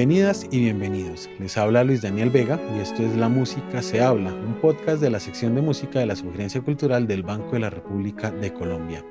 Bienvenidas 0.00 0.46
y 0.50 0.60
bienvenidos. 0.60 1.28
Les 1.38 1.58
habla 1.58 1.84
Luis 1.84 2.00
Daniel 2.00 2.30
Vega 2.30 2.58
y 2.74 2.80
esto 2.80 3.02
es 3.02 3.14
La 3.16 3.28
Música 3.28 3.82
se 3.82 4.00
habla, 4.00 4.32
un 4.32 4.54
podcast 4.54 5.02
de 5.02 5.10
la 5.10 5.20
sección 5.20 5.54
de 5.54 5.60
música 5.60 5.98
de 5.98 6.06
la 6.06 6.16
Sugerencia 6.16 6.62
Cultural 6.62 7.06
del 7.06 7.22
Banco 7.22 7.50
de 7.52 7.58
la 7.58 7.68
República 7.68 8.30
de 8.30 8.50
Colombia. 8.50 9.04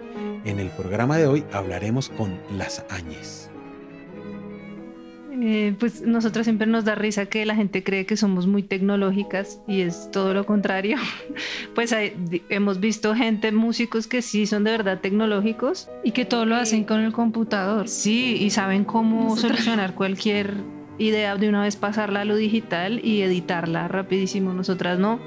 En 0.46 0.58
el 0.58 0.72
programa 0.72 1.18
de 1.18 1.28
hoy 1.28 1.44
hablaremos 1.52 2.10
con 2.10 2.40
Las 2.58 2.84
Áñez. 2.90 3.52
Eh, 5.32 5.76
pues 5.80 6.02
nosotros 6.02 6.46
siempre 6.46 6.66
nos 6.66 6.86
da 6.86 6.96
risa 6.96 7.28
que 7.28 7.46
la 7.46 7.54
gente 7.54 7.84
cree 7.84 8.08
que 8.08 8.18
somos 8.18 8.48
muy 8.48 8.64
tecnológicas 8.64 9.62
y 9.68 9.82
es 9.82 10.10
todo 10.10 10.34
lo 10.34 10.48
contrario. 10.48 10.98
pues 11.76 11.94
hemos 12.49 12.80
visto 12.80 13.13
gente, 13.13 13.52
músicos 13.52 14.08
que 14.08 14.24
sí 14.24 14.48
son 14.48 14.63
de 14.63 14.71
verdad 14.71 15.02
tecnológicos. 15.02 15.88
Y 16.04 16.13
que 16.13 16.26
todo 16.26 16.46
lo 16.46 16.55
hacen 16.55 16.84
con 16.84 17.02
el 17.02 17.13
computador. 17.13 17.88
Sí, 17.88 18.38
y 18.41 18.49
saben 18.49 18.85
cómo 18.85 19.38
solucionar 19.38 19.94
cualquier 19.94 20.79
idea 20.99 21.35
de 21.38 21.49
una 21.49 21.63
vez 21.63 21.76
pasarla 21.76 22.21
a 22.21 22.26
lo 22.26 22.35
digital 22.35 23.03
y 23.03 23.21
editarla 23.21 23.88
rapidísimo. 23.88 24.53
Nosotras 24.53 24.99
no. 24.99 25.20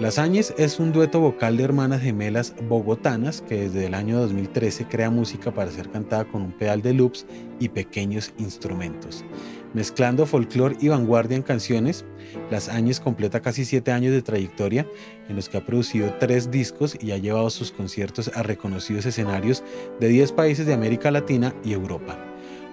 Las 0.00 0.18
Áñez 0.18 0.54
es 0.56 0.78
un 0.78 0.92
dueto 0.92 1.20
vocal 1.20 1.58
de 1.58 1.64
hermanas 1.64 2.00
gemelas 2.00 2.54
bogotanas 2.66 3.42
que 3.42 3.56
desde 3.68 3.84
el 3.84 3.92
año 3.92 4.18
2013 4.18 4.86
crea 4.86 5.10
música 5.10 5.52
para 5.52 5.70
ser 5.70 5.90
cantada 5.90 6.24
con 6.24 6.40
un 6.40 6.52
pedal 6.52 6.80
de 6.80 6.94
loops 6.94 7.26
y 7.58 7.68
pequeños 7.68 8.32
instrumentos. 8.38 9.26
Mezclando 9.74 10.24
folclore 10.24 10.78
y 10.80 10.88
vanguardia 10.88 11.36
en 11.36 11.42
canciones, 11.42 12.06
Las 12.50 12.70
Áñez 12.70 12.98
completa 12.98 13.40
casi 13.40 13.66
siete 13.66 13.92
años 13.92 14.12
de 14.12 14.22
trayectoria 14.22 14.86
en 15.28 15.36
los 15.36 15.50
que 15.50 15.58
ha 15.58 15.66
producido 15.66 16.14
tres 16.18 16.50
discos 16.50 16.96
y 16.98 17.12
ha 17.12 17.18
llevado 17.18 17.50
sus 17.50 17.70
conciertos 17.70 18.30
a 18.34 18.42
reconocidos 18.42 19.04
escenarios 19.04 19.62
de 20.00 20.08
10 20.08 20.32
países 20.32 20.64
de 20.64 20.72
América 20.72 21.10
Latina 21.10 21.54
y 21.62 21.74
Europa. 21.74 22.29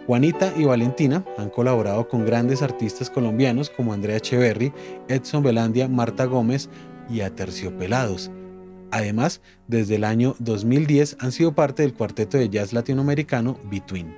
Juanita 0.07 0.53
y 0.55 0.63
Valentina 0.63 1.25
han 1.37 1.49
colaborado 1.49 2.07
con 2.07 2.25
grandes 2.25 2.61
artistas 2.61 3.09
colombianos 3.09 3.69
como 3.69 3.91
Andrea 3.91 4.15
Echeverry, 4.15 4.71
Edson 5.09 5.43
Belandia, 5.43 5.89
Marta 5.89 6.23
Gómez, 6.23 6.69
y 7.09 7.21
Aterciopelados. 7.21 8.31
Además, 8.91 9.41
desde 9.67 9.95
el 9.95 10.05
año 10.05 10.35
2010 10.39 11.17
han 11.19 11.31
sido 11.31 11.53
parte 11.53 11.83
del 11.83 11.93
cuarteto 11.93 12.37
de 12.37 12.49
jazz 12.49 12.73
latinoamericano 12.73 13.59
Between. 13.69 14.15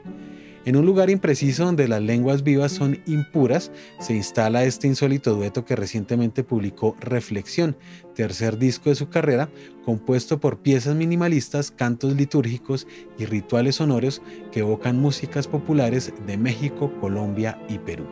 En 0.66 0.76
un 0.76 0.86
lugar 0.86 1.10
impreciso 1.10 1.64
donde 1.64 1.88
las 1.88 2.02
lenguas 2.02 2.44
vivas 2.44 2.74
son 2.74 3.00
impuras, 3.06 3.72
se 4.00 4.14
instala 4.14 4.66
este 4.66 4.88
insólito 4.88 5.34
dueto 5.34 5.64
que 5.64 5.76
recientemente 5.76 6.44
publicó 6.44 6.98
Reflexión, 7.00 7.78
tercer 8.14 8.58
disco 8.58 8.90
de 8.90 8.96
su 8.96 9.08
carrera, 9.08 9.50
compuesto 9.86 10.40
por 10.40 10.60
piezas 10.60 10.96
minimalistas, 10.96 11.72
cantos 11.72 12.14
litúrgicos 12.14 12.88
y 13.18 13.26
rituales 13.26 13.78
sonoros 13.78 14.22
que 14.52 14.60
evocan 14.60 15.00
músicas 15.00 15.48
populares 15.48 16.14
de 16.28 16.38
México, 16.38 16.92
Colombia 17.00 17.58
y 17.70 17.80
Perú. 17.80 18.06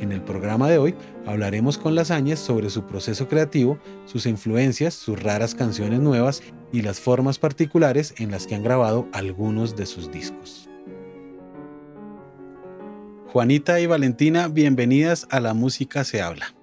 En 0.00 0.10
el 0.10 0.22
programa 0.22 0.68
de 0.68 0.78
hoy 0.78 0.94
hablaremos 1.26 1.78
con 1.78 1.94
Las 1.94 2.10
Áñez 2.10 2.38
sobre 2.38 2.70
su 2.70 2.84
proceso 2.86 3.28
creativo, 3.28 3.78
sus 4.06 4.26
influencias, 4.26 4.94
sus 4.94 5.22
raras 5.22 5.54
canciones 5.54 6.00
nuevas 6.00 6.42
y 6.72 6.82
las 6.82 6.98
formas 6.98 7.38
particulares 7.38 8.14
en 8.18 8.30
las 8.30 8.46
que 8.46 8.54
han 8.54 8.64
grabado 8.64 9.06
algunos 9.12 9.76
de 9.76 9.86
sus 9.86 10.10
discos. 10.10 10.68
Juanita 13.34 13.80
y 13.80 13.86
Valentina, 13.86 14.46
bienvenidas 14.46 15.26
a 15.28 15.40
La 15.40 15.54
Música 15.54 16.04
se 16.04 16.22
habla. 16.22 16.54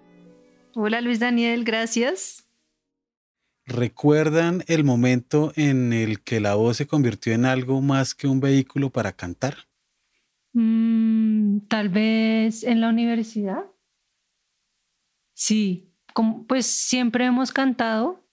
Hola 0.74 1.02
Luis 1.02 1.20
Daniel, 1.20 1.66
gracias. 1.66 2.48
¿Recuerdan 3.66 4.64
el 4.68 4.86
momento 4.86 5.52
en 5.58 5.92
el 5.92 6.22
que 6.22 6.40
la 6.40 6.56
voz 6.56 6.78
se 6.78 6.88
convirtió 6.88 7.34
en 7.34 7.44
algo 7.44 7.82
más 7.82 8.16
que 8.16 8.30
un 8.30 8.40
vehículo 8.40 8.90
para 8.90 9.12
cantar? 9.12 9.68
Mm, 10.54 11.68
tal 11.68 11.90
vez 11.90 12.64
en 12.64 12.80
la 12.80 12.88
universidad. 12.88 13.66
Sí, 15.34 15.92
pues 16.48 16.68
siempre 16.68 17.26
hemos 17.26 17.52
cantado 17.52 18.24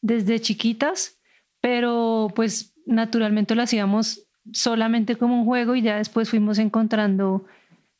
desde 0.00 0.40
chiquitas, 0.40 1.20
pero 1.60 2.28
pues 2.34 2.74
naturalmente 2.86 3.54
lo 3.54 3.60
hacíamos 3.60 4.26
solamente 4.52 5.16
como 5.16 5.40
un 5.40 5.44
juego 5.44 5.74
y 5.74 5.82
ya 5.82 5.98
después 5.98 6.30
fuimos 6.30 6.58
encontrando 6.58 7.44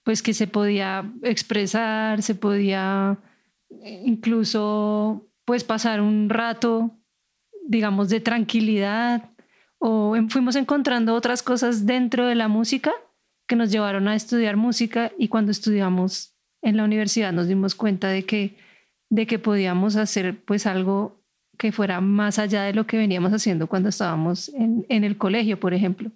pues 0.06 0.22
que 0.22 0.34
se 0.34 0.46
podía 0.46 1.12
expresar, 1.24 2.22
se 2.22 2.36
podía 2.36 3.18
eh, 3.82 4.02
incluso 4.06 5.26
pues 5.44 5.64
pasar 5.64 6.00
un 6.00 6.28
rato 6.28 6.92
digamos 7.66 8.08
de 8.08 8.20
tranquilidad 8.20 9.28
o 9.78 10.14
fuimos 10.28 10.54
encontrando 10.54 11.12
otras 11.12 11.42
cosas 11.42 11.86
dentro 11.86 12.24
de 12.28 12.36
la 12.36 12.46
música 12.46 12.92
que 13.48 13.56
nos 13.56 13.72
llevaron 13.72 14.06
a 14.06 14.14
estudiar 14.14 14.56
música 14.56 15.10
y 15.18 15.26
cuando 15.26 15.50
estudiamos 15.50 16.36
en 16.62 16.76
la 16.76 16.84
universidad 16.84 17.32
nos 17.32 17.48
dimos 17.48 17.74
cuenta 17.74 18.06
de 18.06 18.24
que, 18.24 18.56
de 19.10 19.26
que 19.26 19.40
podíamos 19.40 19.96
hacer 19.96 20.40
pues 20.44 20.66
algo 20.66 21.20
que 21.58 21.72
fuera 21.72 22.00
más 22.00 22.38
allá 22.38 22.62
de 22.62 22.74
lo 22.74 22.86
que 22.86 22.96
veníamos 22.96 23.32
haciendo 23.32 23.66
cuando 23.66 23.88
estábamos 23.88 24.50
en, 24.50 24.86
en 24.88 25.02
el 25.02 25.18
colegio, 25.18 25.58
por 25.58 25.74
ejemplo. 25.74 26.12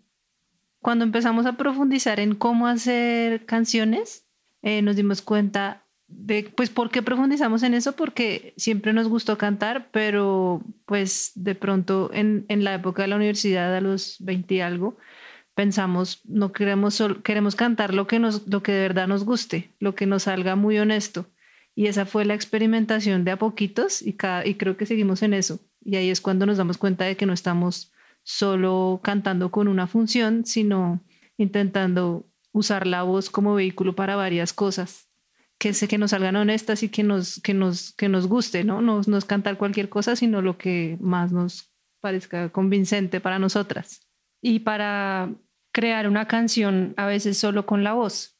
Cuando 0.80 1.04
empezamos 1.04 1.46
a 1.46 1.56
profundizar 1.56 2.20
en 2.20 2.34
cómo 2.34 2.66
hacer 2.66 3.44
canciones, 3.44 4.26
eh, 4.62 4.82
nos 4.82 4.96
dimos 4.96 5.22
cuenta 5.22 5.84
de, 6.08 6.50
pues, 6.54 6.70
¿por 6.70 6.90
qué 6.90 7.02
profundizamos 7.02 7.62
en 7.62 7.74
eso? 7.74 7.92
Porque 7.92 8.54
siempre 8.56 8.92
nos 8.92 9.08
gustó 9.08 9.38
cantar, 9.38 9.88
pero 9.92 10.62
pues 10.86 11.32
de 11.34 11.54
pronto 11.54 12.10
en, 12.12 12.46
en 12.48 12.64
la 12.64 12.74
época 12.74 13.02
de 13.02 13.08
la 13.08 13.16
universidad, 13.16 13.74
a 13.76 13.80
los 13.80 14.16
20 14.20 14.54
y 14.54 14.60
algo, 14.60 14.96
pensamos, 15.54 16.22
no 16.24 16.52
queremos, 16.52 17.02
queremos 17.22 17.54
cantar 17.54 17.94
lo 17.94 18.06
que, 18.06 18.18
nos, 18.18 18.48
lo 18.48 18.62
que 18.62 18.72
de 18.72 18.80
verdad 18.80 19.06
nos 19.06 19.24
guste, 19.24 19.70
lo 19.78 19.94
que 19.94 20.06
nos 20.06 20.24
salga 20.24 20.56
muy 20.56 20.78
honesto. 20.78 21.26
Y 21.74 21.86
esa 21.86 22.06
fue 22.06 22.24
la 22.24 22.34
experimentación 22.34 23.24
de 23.24 23.30
a 23.30 23.38
poquitos 23.38 24.02
y, 24.02 24.14
cada, 24.14 24.46
y 24.46 24.54
creo 24.54 24.76
que 24.76 24.86
seguimos 24.86 25.22
en 25.22 25.34
eso. 25.34 25.60
Y 25.84 25.96
ahí 25.96 26.10
es 26.10 26.20
cuando 26.20 26.46
nos 26.46 26.58
damos 26.58 26.78
cuenta 26.78 27.04
de 27.04 27.16
que 27.16 27.26
no 27.26 27.32
estamos 27.32 27.92
solo 28.22 29.00
cantando 29.02 29.50
con 29.50 29.68
una 29.68 29.86
función, 29.86 30.44
sino 30.44 31.02
intentando 31.36 32.26
usar 32.52 32.86
la 32.86 33.02
voz 33.02 33.30
como 33.30 33.54
vehículo 33.54 33.94
para 33.94 34.16
varias 34.16 34.52
cosas 34.52 35.10
que 35.60 35.74
sé 35.74 35.88
que 35.88 35.98
nos 35.98 36.12
salgan 36.12 36.36
honestas 36.36 36.82
y 36.82 36.88
que 36.88 37.02
nos, 37.02 37.38
que 37.42 37.52
nos, 37.52 37.92
que 37.92 38.08
nos 38.08 38.26
guste, 38.26 38.64
¿no? 38.64 38.80
No, 38.80 39.02
no 39.06 39.18
es 39.18 39.26
cantar 39.26 39.58
cualquier 39.58 39.90
cosa, 39.90 40.16
sino 40.16 40.40
lo 40.40 40.56
que 40.56 40.96
más 41.02 41.32
nos 41.32 41.70
parezca 42.00 42.48
convincente 42.48 43.20
para 43.20 43.38
nosotras. 43.38 44.08
Y 44.42 44.60
para 44.60 45.34
crear 45.70 46.08
una 46.08 46.26
canción 46.26 46.94
a 46.96 47.04
veces 47.04 47.36
solo 47.36 47.66
con 47.66 47.84
la 47.84 47.92
voz. 47.92 48.38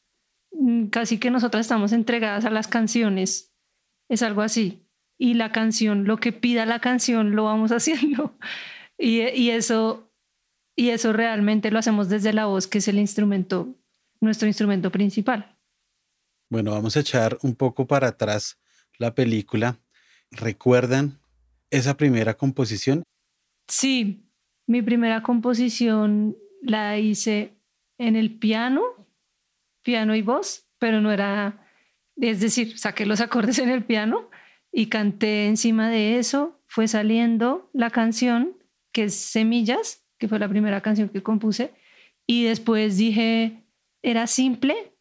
Mm, 0.51 0.87
casi 0.87 1.19
que 1.19 1.29
nosotras 1.29 1.67
estamos 1.67 1.91
entregadas 1.91 2.45
a 2.45 2.49
las 2.49 2.67
canciones. 2.67 3.53
Es 4.09 4.23
algo 4.23 4.41
así. 4.41 4.87
Y 5.19 5.35
la 5.35 5.51
canción, 5.51 6.05
lo 6.05 6.17
que 6.17 6.31
pida 6.31 6.65
la 6.65 6.79
canción, 6.79 7.35
lo 7.35 7.43
vamos 7.43 7.71
haciendo. 7.71 8.35
Y, 9.01 9.21
y 9.29 9.49
eso, 9.49 10.13
y 10.75 10.89
eso 10.89 11.11
realmente 11.11 11.71
lo 11.71 11.79
hacemos 11.79 12.07
desde 12.07 12.33
la 12.33 12.45
voz, 12.45 12.67
que 12.67 12.77
es 12.77 12.87
el 12.87 12.99
instrumento, 12.99 13.75
nuestro 14.19 14.47
instrumento 14.47 14.91
principal. 14.91 15.57
Bueno, 16.51 16.71
vamos 16.71 16.95
a 16.95 16.99
echar 16.99 17.39
un 17.41 17.55
poco 17.55 17.87
para 17.87 18.09
atrás 18.09 18.59
la 18.99 19.15
película. 19.15 19.79
¿Recuerdan 20.29 21.19
esa 21.71 21.97
primera 21.97 22.35
composición? 22.35 23.03
Sí, 23.67 24.29
mi 24.67 24.83
primera 24.83 25.23
composición 25.23 26.37
la 26.61 26.99
hice 26.99 27.57
en 27.97 28.15
el 28.15 28.37
piano, 28.37 28.83
piano 29.81 30.15
y 30.15 30.21
voz, 30.21 30.67
pero 30.77 31.01
no 31.01 31.11
era, 31.11 31.67
es 32.17 32.39
decir, 32.39 32.77
saqué 32.77 33.05
los 33.07 33.19
acordes 33.19 33.57
en 33.57 33.69
el 33.69 33.83
piano 33.83 34.29
y 34.71 34.87
canté 34.87 35.47
encima 35.47 35.89
de 35.89 36.19
eso, 36.19 36.61
fue 36.67 36.87
saliendo 36.87 37.69
la 37.73 37.89
canción 37.89 38.60
que 38.91 39.05
es 39.05 39.15
Semillas, 39.15 40.05
que 40.17 40.27
fue 40.27 40.39
la 40.39 40.49
primera 40.49 40.81
canción 40.81 41.09
que 41.09 41.23
compuse, 41.23 41.73
y 42.27 42.43
después 42.43 42.97
dije, 42.97 43.63
era 44.01 44.27
simple, 44.27 44.93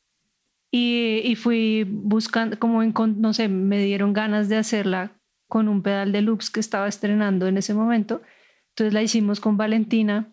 y, 0.73 1.23
y, 1.25 1.35
fui 1.35 1.85
buscando, 1.85 2.59
como 2.59 2.83
en, 2.83 2.95
no 3.17 3.35
sé, 3.35 3.49
me 3.49 3.83
dieron 3.83 4.13
ganas 4.13 4.49
de 4.49 4.57
hacerla 4.57 5.21
con 5.49 5.69
un 5.69 5.83
pedal 5.83 6.13
de 6.13 6.23
loops 6.23 6.49
que 6.49 6.61
estaba 6.61 6.87
estrenando 6.87 7.49
en 7.49 7.59
ese 7.59 7.75
momento. 7.75 8.23
Entonces 8.69 8.95
la 8.95 9.03
hicimos 9.03 9.41
con 9.41 9.57
Valentina 9.57 10.33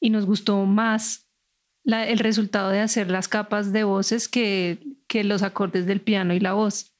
y 0.00 0.10
nos 0.10 0.24
gustó 0.24 0.64
más 0.64 1.30
el 1.84 2.18
resultado 2.18 2.70
de 2.70 2.80
hacer 2.80 3.10
las 3.10 3.28
capas 3.28 3.72
de 3.72 3.84
voces 3.84 4.28
que, 4.28 4.78
que 5.06 5.22
los 5.22 5.42
acordes 5.42 5.86
del 5.86 6.00
piano 6.00 6.34
y 6.34 6.40
la 6.40 6.54
voz. 6.54 6.96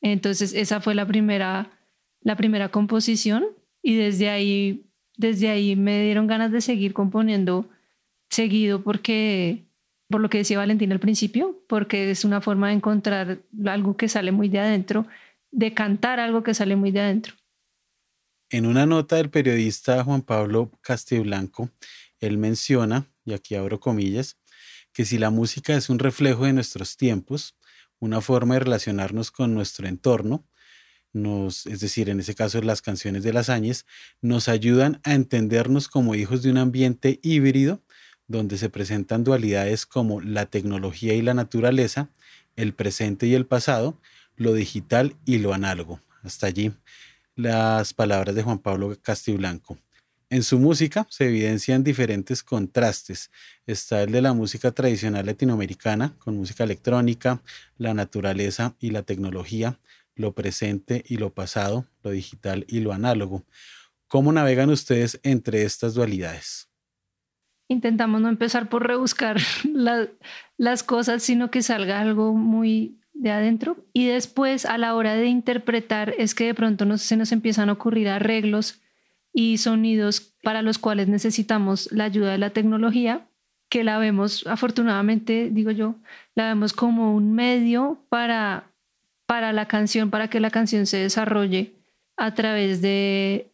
Entonces 0.00 0.54
esa 0.54 0.80
fue 0.80 0.94
la 0.94 1.06
primera, 1.06 1.72
la 2.20 2.36
primera 2.36 2.70
composición 2.70 3.44
y 3.82 3.96
desde 3.96 4.30
ahí, 4.30 4.86
desde 5.16 5.50
ahí 5.50 5.76
me 5.76 6.02
dieron 6.02 6.26
ganas 6.26 6.52
de 6.52 6.60
seguir 6.60 6.92
componiendo 6.92 7.68
seguido 8.30 8.82
porque, 8.82 9.64
por 10.08 10.20
lo 10.20 10.30
que 10.30 10.38
decía 10.38 10.58
Valentina 10.58 10.94
al 10.94 11.00
principio, 11.00 11.62
porque 11.68 12.10
es 12.10 12.24
una 12.24 12.40
forma 12.40 12.68
de 12.68 12.74
encontrar 12.74 13.42
algo 13.66 13.96
que 13.96 14.08
sale 14.08 14.32
muy 14.32 14.48
de 14.48 14.60
adentro, 14.60 15.06
de 15.50 15.74
cantar 15.74 16.18
algo 16.18 16.42
que 16.42 16.54
sale 16.54 16.76
muy 16.76 16.90
de 16.90 17.00
adentro. 17.00 17.34
En 18.50 18.66
una 18.66 18.84
nota 18.86 19.16
del 19.16 19.30
periodista 19.30 20.04
Juan 20.04 20.22
Pablo 20.22 20.70
Castiblanco, 20.82 21.70
él 22.20 22.38
menciona, 22.38 23.06
y 23.24 23.32
aquí 23.32 23.54
abro 23.54 23.80
comillas, 23.80 24.38
que 24.92 25.04
si 25.04 25.18
la 25.18 25.30
música 25.30 25.74
es 25.74 25.88
un 25.88 25.98
reflejo 25.98 26.44
de 26.44 26.52
nuestros 26.52 26.96
tiempos, 26.96 27.56
una 27.98 28.20
forma 28.20 28.54
de 28.54 28.60
relacionarnos 28.60 29.30
con 29.30 29.54
nuestro 29.54 29.88
entorno, 29.88 30.44
nos, 31.12 31.66
es 31.66 31.80
decir, 31.80 32.08
en 32.08 32.20
ese 32.20 32.34
caso 32.34 32.60
las 32.62 32.82
canciones 32.82 33.22
de 33.22 33.32
las 33.32 33.48
Áñez, 33.48 33.86
nos 34.20 34.48
ayudan 34.48 35.00
a 35.04 35.14
entendernos 35.14 35.88
como 35.88 36.14
hijos 36.14 36.42
de 36.42 36.50
un 36.50 36.58
ambiente 36.58 37.20
híbrido 37.22 37.82
donde 38.28 38.56
se 38.58 38.70
presentan 38.70 39.24
dualidades 39.24 39.84
como 39.86 40.20
la 40.20 40.46
tecnología 40.46 41.14
y 41.14 41.22
la 41.22 41.34
naturaleza, 41.34 42.10
el 42.56 42.74
presente 42.74 43.26
y 43.26 43.34
el 43.34 43.46
pasado, 43.46 44.00
lo 44.36 44.54
digital 44.54 45.16
y 45.24 45.38
lo 45.38 45.52
análogo. 45.52 46.00
Hasta 46.22 46.46
allí 46.46 46.72
las 47.34 47.94
palabras 47.94 48.34
de 48.34 48.42
Juan 48.42 48.58
Pablo 48.58 48.96
Castiblanco. 49.00 49.78
En 50.30 50.42
su 50.42 50.58
música 50.58 51.06
se 51.10 51.26
evidencian 51.26 51.84
diferentes 51.84 52.42
contrastes. 52.42 53.30
Está 53.66 54.02
el 54.02 54.12
de 54.12 54.22
la 54.22 54.32
música 54.32 54.70
tradicional 54.70 55.26
latinoamericana, 55.26 56.14
con 56.18 56.36
música 56.36 56.64
electrónica, 56.64 57.42
la 57.76 57.92
naturaleza 57.92 58.74
y 58.80 58.92
la 58.92 59.02
tecnología, 59.02 59.78
lo 60.14 60.32
presente 60.32 61.04
y 61.06 61.16
lo 61.16 61.30
pasado, 61.30 61.86
lo 62.02 62.10
digital 62.10 62.64
y 62.68 62.80
lo 62.80 62.92
análogo. 62.92 63.44
¿Cómo 64.08 64.32
navegan 64.32 64.70
ustedes 64.70 65.20
entre 65.22 65.62
estas 65.62 65.94
dualidades? 65.94 66.68
Intentamos 67.68 68.20
no 68.20 68.28
empezar 68.28 68.68
por 68.68 68.86
rebuscar 68.86 69.38
las 70.56 70.82
cosas, 70.82 71.22
sino 71.22 71.50
que 71.50 71.62
salga 71.62 72.00
algo 72.00 72.34
muy 72.34 72.98
de 73.14 73.30
adentro. 73.30 73.76
Y 73.92 74.06
después, 74.06 74.66
a 74.66 74.78
la 74.78 74.94
hora 74.94 75.14
de 75.14 75.26
interpretar, 75.26 76.14
es 76.18 76.34
que 76.34 76.46
de 76.46 76.54
pronto 76.54 76.98
se 76.98 77.16
nos 77.16 77.32
empiezan 77.32 77.68
a 77.68 77.72
ocurrir 77.72 78.08
arreglos 78.08 78.82
y 79.32 79.58
sonidos 79.58 80.34
para 80.42 80.62
los 80.62 80.78
cuales 80.78 81.08
necesitamos 81.08 81.90
la 81.92 82.04
ayuda 82.04 82.32
de 82.32 82.38
la 82.38 82.50
tecnología, 82.50 83.26
que 83.70 83.84
la 83.84 83.96
vemos, 83.96 84.46
afortunadamente, 84.46 85.48
digo 85.50 85.70
yo, 85.70 85.94
la 86.34 86.48
vemos 86.48 86.74
como 86.74 87.14
un 87.14 87.32
medio 87.32 88.04
para 88.10 88.71
para 89.32 89.54
la 89.54 89.64
canción, 89.64 90.10
para 90.10 90.28
que 90.28 90.40
la 90.40 90.50
canción 90.50 90.84
se 90.84 90.98
desarrolle 90.98 91.72
a 92.18 92.34
través 92.34 92.82
de, 92.82 93.50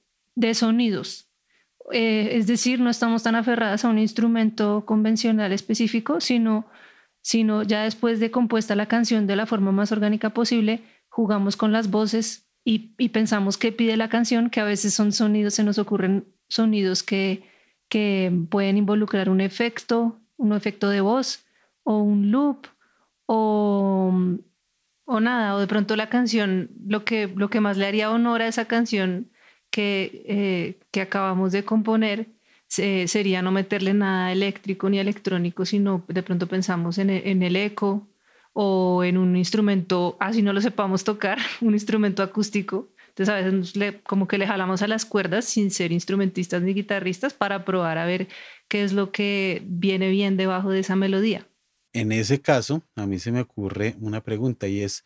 sonidos. 0.52 1.28
Eh, 1.92 2.30
es 2.32 2.48
decir, 2.48 2.80
no 2.80 2.90
estamos 2.90 3.22
tan 3.22 3.36
aferradas 3.36 3.84
a 3.84 3.88
un 3.88 4.00
instrumento 4.00 4.84
convencional 4.84 5.52
específico, 5.52 6.20
sino, 6.20 6.66
sino 7.22 7.62
ya 7.62 7.84
después 7.84 8.18
de 8.18 8.32
compuesta 8.32 8.74
la 8.74 8.86
canción 8.86 9.28
de 9.28 9.36
la 9.36 9.46
forma 9.46 9.70
más 9.70 9.92
orgánica 9.92 10.30
posible, 10.30 10.82
jugamos 11.10 11.56
con 11.56 11.70
las 11.70 11.92
voces 11.92 12.48
y, 12.64 13.08
pensamos 13.10 13.56
qué 13.56 13.70
pide 13.70 13.96
la 13.96 14.08
canción, 14.08 14.50
que 14.50 14.58
a 14.58 14.64
veces 14.64 14.92
son 14.92 15.12
sonidos, 15.12 15.54
se 15.54 15.62
nos 15.62 15.78
ocurren 15.78 16.24
sonidos 16.48 17.04
que, 17.04 17.44
que 17.88 18.32
pueden 18.50 18.78
involucrar 18.78 19.30
un 19.30 19.40
efecto, 19.40 20.18
un 20.38 20.54
efecto 20.54 20.88
de 20.88 21.02
voz 21.02 21.44
o 21.84 21.98
un 21.98 22.32
loop 22.32 22.66
o 23.26 24.12
o 25.08 25.20
nada, 25.20 25.54
o 25.56 25.60
de 25.60 25.66
pronto 25.66 25.96
la 25.96 26.10
canción, 26.10 26.70
lo 26.86 27.04
que, 27.04 27.28
lo 27.34 27.48
que 27.50 27.60
más 27.60 27.78
le 27.78 27.86
haría 27.86 28.10
honor 28.10 28.42
a 28.42 28.48
esa 28.48 28.66
canción 28.66 29.30
que, 29.70 30.24
eh, 30.26 30.80
que 30.90 31.00
acabamos 31.00 31.52
de 31.52 31.64
componer 31.64 32.28
sería 32.68 33.40
no 33.42 33.50
meterle 33.50 33.94
nada 33.94 34.32
eléctrico 34.32 34.90
ni 34.90 34.98
electrónico, 34.98 35.64
sino 35.64 36.04
de 36.08 36.22
pronto 36.22 36.46
pensamos 36.48 36.98
en, 36.98 37.08
en 37.10 37.42
el 37.42 37.56
eco 37.56 38.06
o 38.52 39.02
en 39.04 39.16
un 39.18 39.36
instrumento, 39.36 40.16
así 40.20 40.42
no 40.42 40.52
lo 40.52 40.60
sepamos 40.60 41.04
tocar, 41.04 41.38
un 41.62 41.72
instrumento 41.74 42.22
acústico. 42.22 42.90
Entonces 43.10 43.34
a 43.34 43.36
veces 43.36 44.00
como 44.04 44.28
que 44.28 44.38
le 44.38 44.46
jalamos 44.46 44.82
a 44.82 44.88
las 44.88 45.04
cuerdas 45.06 45.46
sin 45.46 45.70
ser 45.70 45.90
instrumentistas 45.92 46.62
ni 46.62 46.74
guitarristas 46.74 47.34
para 47.34 47.64
probar 47.64 47.98
a 47.98 48.06
ver 48.06 48.28
qué 48.68 48.84
es 48.84 48.92
lo 48.92 49.10
que 49.10 49.62
viene 49.66 50.10
bien 50.10 50.36
debajo 50.36 50.70
de 50.70 50.80
esa 50.80 50.96
melodía. 50.96 51.47
En 51.98 52.12
ese 52.12 52.40
caso, 52.40 52.84
a 52.94 53.06
mí 53.06 53.18
se 53.18 53.32
me 53.32 53.40
ocurre 53.40 53.96
una 53.98 54.22
pregunta 54.22 54.68
y 54.68 54.82
es, 54.82 55.02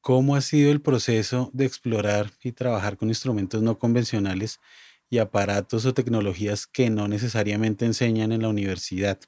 ¿cómo 0.00 0.36
ha 0.36 0.40
sido 0.40 0.70
el 0.70 0.80
proceso 0.80 1.50
de 1.52 1.64
explorar 1.66 2.30
y 2.44 2.52
trabajar 2.52 2.96
con 2.96 3.08
instrumentos 3.08 3.60
no 3.60 3.76
convencionales 3.80 4.60
y 5.10 5.18
aparatos 5.18 5.84
o 5.84 5.94
tecnologías 5.94 6.68
que 6.68 6.90
no 6.90 7.08
necesariamente 7.08 7.86
enseñan 7.86 8.30
en 8.30 8.42
la 8.42 8.50
universidad? 8.50 9.18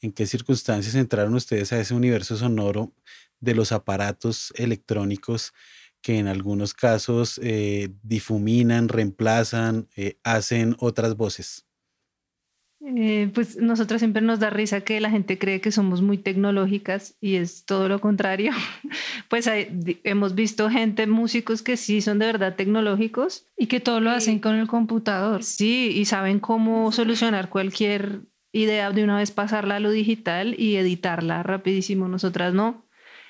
¿En 0.00 0.12
qué 0.12 0.26
circunstancias 0.28 0.94
entraron 0.94 1.34
ustedes 1.34 1.72
a 1.72 1.80
ese 1.80 1.92
universo 1.94 2.36
sonoro 2.36 2.92
de 3.40 3.56
los 3.56 3.72
aparatos 3.72 4.52
electrónicos 4.56 5.54
que 6.02 6.18
en 6.18 6.28
algunos 6.28 6.72
casos 6.72 7.40
eh, 7.42 7.90
difuminan, 8.04 8.88
reemplazan, 8.88 9.88
eh, 9.96 10.18
hacen 10.22 10.76
otras 10.78 11.16
voces? 11.16 11.66
Eh, 12.86 13.30
pues 13.32 13.56
nosotros 13.56 14.00
siempre 14.00 14.20
nos 14.20 14.40
da 14.40 14.50
risa 14.50 14.82
que 14.82 15.00
la 15.00 15.08
gente 15.08 15.38
cree 15.38 15.62
que 15.62 15.72
somos 15.72 16.02
muy 16.02 16.18
tecnológicas 16.18 17.16
y 17.20 17.36
es 17.36 17.64
todo 17.64 17.88
lo 17.88 17.98
contrario. 17.98 18.52
pues 19.28 19.48
hemos 19.48 20.34
visto 20.34 20.68
gente, 20.68 21.06
músicos 21.06 21.62
que 21.62 21.78
sí 21.78 22.02
son 22.02 22.18
de 22.18 22.26
verdad 22.26 22.56
tecnológicos. 22.56 23.46
Y 23.56 23.68
que 23.68 23.80
todo 23.80 24.00
lo 24.00 24.10
hacen 24.10 24.38
con 24.38 24.56
el 24.56 24.66
computador. 24.66 25.42
Sí, 25.44 25.92
y 25.94 26.04
saben 26.04 26.40
cómo 26.40 26.92
solucionar 26.92 27.48
cualquier 27.48 28.20
idea 28.52 28.90
de 28.90 29.02
una 29.02 29.16
vez 29.16 29.30
pasarla 29.30 29.76
a 29.76 29.80
lo 29.80 29.90
digital 29.90 30.54
y 30.58 30.76
editarla 30.76 31.42
rapidísimo. 31.42 32.08
Nosotras 32.08 32.52
no. 32.52 32.84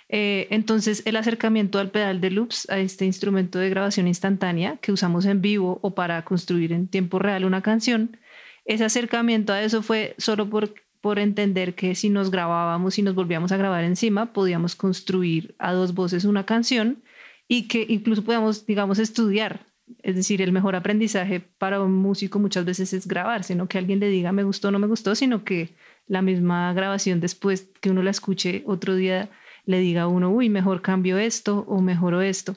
Eh, 0.08 0.48
entonces, 0.50 1.02
el 1.06 1.16
acercamiento 1.16 1.78
al 1.78 1.90
pedal 1.90 2.20
de 2.20 2.30
loops, 2.30 2.68
a 2.70 2.78
este 2.78 3.04
instrumento 3.04 3.58
de 3.58 3.70
grabación 3.70 4.08
instantánea 4.08 4.76
que 4.78 4.92
usamos 4.92 5.24
en 5.26 5.40
vivo 5.40 5.78
o 5.82 5.94
para 5.94 6.24
construir 6.24 6.72
en 6.72 6.88
tiempo 6.88 7.18
real 7.18 7.44
una 7.44 7.62
canción, 7.62 8.18
ese 8.64 8.84
acercamiento 8.84 9.52
a 9.52 9.62
eso 9.62 9.82
fue 9.82 10.14
solo 10.18 10.48
por, 10.48 10.72
entender 11.18 11.74
que 11.74 11.94
si 11.94 12.08
nos 12.08 12.30
grabábamos 12.30 12.98
y 12.98 13.02
nos 13.02 13.14
volvíamos 13.14 13.52
a 13.52 13.58
grabar 13.58 13.84
encima, 13.84 14.32
podíamos 14.32 14.74
construir 14.74 15.54
a 15.58 15.74
dos 15.74 15.92
voces 15.92 16.24
una 16.24 16.46
canción 16.46 17.02
y 17.46 17.68
que 17.68 17.84
incluso 17.90 18.24
podíamos, 18.24 18.64
digamos, 18.64 18.98
estudiar. 18.98 19.66
Es 20.02 20.16
decir, 20.16 20.40
el 20.40 20.50
mejor 20.50 20.76
aprendizaje 20.76 21.40
para 21.40 21.82
un 21.82 21.92
músico 21.92 22.38
muchas 22.38 22.64
veces 22.64 22.94
es 22.94 23.06
grabar, 23.06 23.44
sino 23.44 23.68
que 23.68 23.76
alguien 23.76 24.00
le 24.00 24.08
diga 24.08 24.32
me 24.32 24.44
gustó 24.44 24.68
o 24.68 24.70
no 24.70 24.78
me 24.78 24.86
gustó, 24.86 25.14
sino 25.14 25.44
que 25.44 25.74
la 26.06 26.22
misma 26.22 26.72
grabación 26.72 27.20
después 27.20 27.70
que 27.82 27.90
uno 27.90 28.02
la 28.02 28.10
escuche 28.10 28.62
otro 28.64 28.94
día 28.94 29.28
le 29.66 29.80
diga 29.80 30.02
a 30.02 30.08
uno, 30.08 30.30
uy, 30.30 30.48
mejor 30.48 30.80
cambio 30.80 31.18
esto 31.18 31.66
o 31.68 31.82
mejoró 31.82 32.22
esto. 32.22 32.56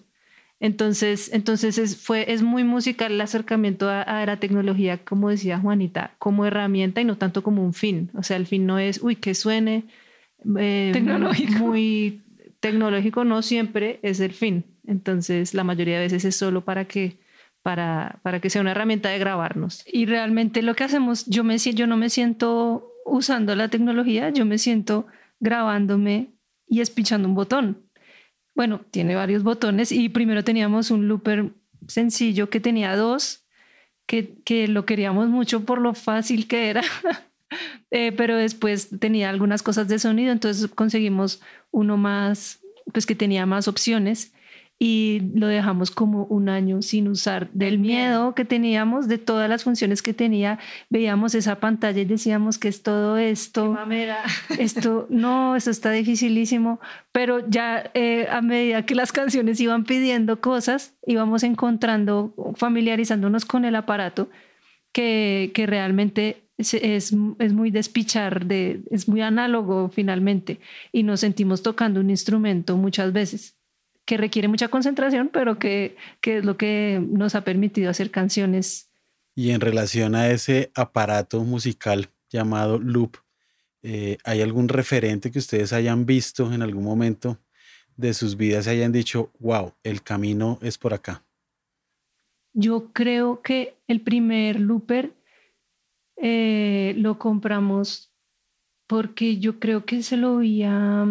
Entonces, 0.59 1.29
entonces 1.33 1.77
es, 1.77 1.97
fue, 1.97 2.31
es 2.31 2.41
muy 2.41 2.63
musical 2.63 3.11
el 3.11 3.21
acercamiento 3.21 3.89
a, 3.89 4.25
la 4.25 4.39
tecnología, 4.39 4.97
como 4.97 5.29
decía 5.29 5.59
Juanita, 5.59 6.15
como 6.17 6.45
herramienta 6.45 6.99
y 6.99 7.05
no 7.05 7.17
tanto 7.17 7.43
como 7.43 7.63
un 7.63 7.73
fin. 7.73 8.09
O 8.15 8.23
sea, 8.23 8.37
el 8.37 8.47
fin 8.47 8.65
no 8.65 8.79
es, 8.79 9.01
uy, 9.01 9.17
que 9.17 9.35
suene 9.35 9.85
eh, 10.57 10.89
tecnológico. 10.93 11.59
muy 11.59 12.23
tecnológico, 12.59 13.23
no 13.23 13.43
siempre 13.43 13.99
es 14.01 14.19
el 14.19 14.31
fin. 14.31 14.65
Entonces, 14.87 15.53
la 15.53 15.63
mayoría 15.63 15.95
de 15.95 16.05
veces 16.05 16.25
es 16.25 16.35
solo 16.35 16.65
para 16.65 16.85
que, 16.85 17.19
para, 17.61 18.19
para 18.23 18.39
que 18.39 18.49
sea 18.49 18.61
una 18.61 18.71
herramienta 18.71 19.09
de 19.09 19.19
grabarnos. 19.19 19.83
Y 19.85 20.07
realmente 20.07 20.63
lo 20.63 20.75
que 20.75 20.85
hacemos, 20.85 21.27
yo, 21.27 21.43
me, 21.43 21.57
yo 21.59 21.85
no 21.85 21.97
me 21.97 22.09
siento 22.09 22.93
usando 23.05 23.55
la 23.55 23.67
tecnología, 23.67 24.31
yo 24.31 24.45
me 24.45 24.57
siento 24.57 25.05
grabándome 25.39 26.31
y 26.67 26.81
espichando 26.81 27.27
un 27.27 27.35
botón 27.35 27.86
bueno, 28.57 28.81
tiene 28.89 29.13
varios 29.13 29.43
botones 29.43 29.91
y 29.91 30.09
primero 30.09 30.43
teníamos 30.43 30.89
un 30.89 31.07
looper 31.07 31.53
sencillo 31.87 32.49
que 32.49 32.59
tenía 32.59 32.95
dos, 32.95 33.45
que, 34.07 34.33
que 34.43 34.67
lo 34.67 34.83
queríamos 34.83 35.29
mucho 35.29 35.63
por 35.63 35.79
lo 35.79 35.93
fácil 35.93 36.47
que 36.47 36.71
era, 36.71 36.81
eh, 37.91 38.11
pero 38.13 38.35
después 38.35 38.89
tenía 38.99 39.29
algunas 39.29 39.61
cosas 39.61 39.87
de 39.87 39.99
sonido, 39.99 40.31
entonces 40.31 40.67
conseguimos 40.71 41.39
uno 41.69 41.97
más, 41.97 42.59
pues 42.91 43.05
que 43.05 43.13
tenía 43.13 43.45
más 43.45 43.67
opciones 43.67 44.33
y 44.79 45.21
lo 45.33 45.47
dejamos 45.47 45.89
como 45.89 46.25
un 46.25 46.49
año 46.49 46.83
sin 46.83 47.07
usar 47.07 47.49
del 47.51 47.79
miedo 47.79 48.35
que 48.35 48.45
teníamos, 48.45 49.07
de 49.07 49.17
todas 49.17 49.49
las 49.49 49.63
funciones 49.63 50.03
que 50.03 50.13
tenía. 50.13 50.59
Veíamos 50.89 51.33
esa 51.33 51.59
pantalla 51.59 52.01
y 52.01 52.05
decíamos 52.05 52.59
que 52.59 52.67
es 52.67 52.83
todo 52.83 53.17
esto. 53.17 53.75
Esto, 54.59 55.07
no, 55.09 55.55
eso 55.55 55.71
está 55.71 55.91
dificilísimo. 55.91 56.79
Pero 57.11 57.47
ya 57.49 57.89
eh, 57.95 58.27
a 58.29 58.41
medida 58.41 58.85
que 58.85 58.93
las 58.93 59.11
canciones 59.11 59.59
iban 59.59 59.83
pidiendo 59.83 60.41
cosas, 60.41 60.95
íbamos 61.05 61.43
encontrando, 61.43 62.33
familiarizándonos 62.55 63.45
con 63.45 63.65
el 63.65 63.75
aparato, 63.75 64.29
que, 64.91 65.51
que 65.55 65.65
realmente 65.65 66.49
es, 66.57 66.73
es, 66.75 67.13
es, 67.39 67.53
muy 67.53 67.71
despichar, 67.71 68.45
de, 68.45 68.81
es 68.91 69.07
muy 69.07 69.21
análogo 69.21 69.89
finalmente, 69.89 70.59
y 70.91 71.03
nos 71.03 71.21
sentimos 71.21 71.61
tocando 71.63 71.99
un 71.99 72.09
instrumento 72.09 72.77
muchas 72.77 73.13
veces 73.13 73.56
que 74.07 74.17
requiere 74.17 74.47
mucha 74.47 74.69
concentración, 74.69 75.29
pero 75.31 75.59
que, 75.59 75.97
es 76.23 76.45
lo 76.45 76.57
que 76.57 77.05
nos 77.05 77.35
ha 77.35 77.43
permitido 77.43 77.91
hacer 77.91 78.09
canciones. 78.09 78.89
Y 79.35 79.51
en 79.51 79.59
relación 79.59 80.15
a 80.15 80.29
ese 80.29 80.71
aparato 80.73 81.43
musical 81.43 82.09
llamado 82.29 82.79
loop, 82.79 83.17
eh, 83.83 84.17
¿hay 84.23 84.41
algún 84.41 84.69
referente 84.69 85.29
que 85.29 85.39
ustedes 85.39 85.73
hayan 85.73 86.05
visto 86.05 86.51
en 86.53 86.61
algún 86.61 86.85
momento 86.85 87.37
de 87.97 88.13
sus 88.13 88.37
vidas 88.37 88.65
y 88.65 88.69
hayan 88.71 88.93
dicho, 88.93 89.31
wow, 89.39 89.73
el 89.83 90.01
camino 90.01 90.57
es 90.61 90.77
por 90.77 90.93
acá? 90.93 91.25
Yo 92.53 92.93
creo 92.93 93.41
que 93.41 93.75
el 93.87 93.99
primer 94.01 94.61
looper 94.61 95.13
eh, 96.15 96.93
lo 96.97 97.19
compramos 97.19 98.13
porque 98.87 99.37
yo 99.37 99.59
creo 99.59 99.85
que 99.85 100.01
se 100.01 100.15
lo 100.15 100.37
vi 100.37 100.63
a, 100.63 101.05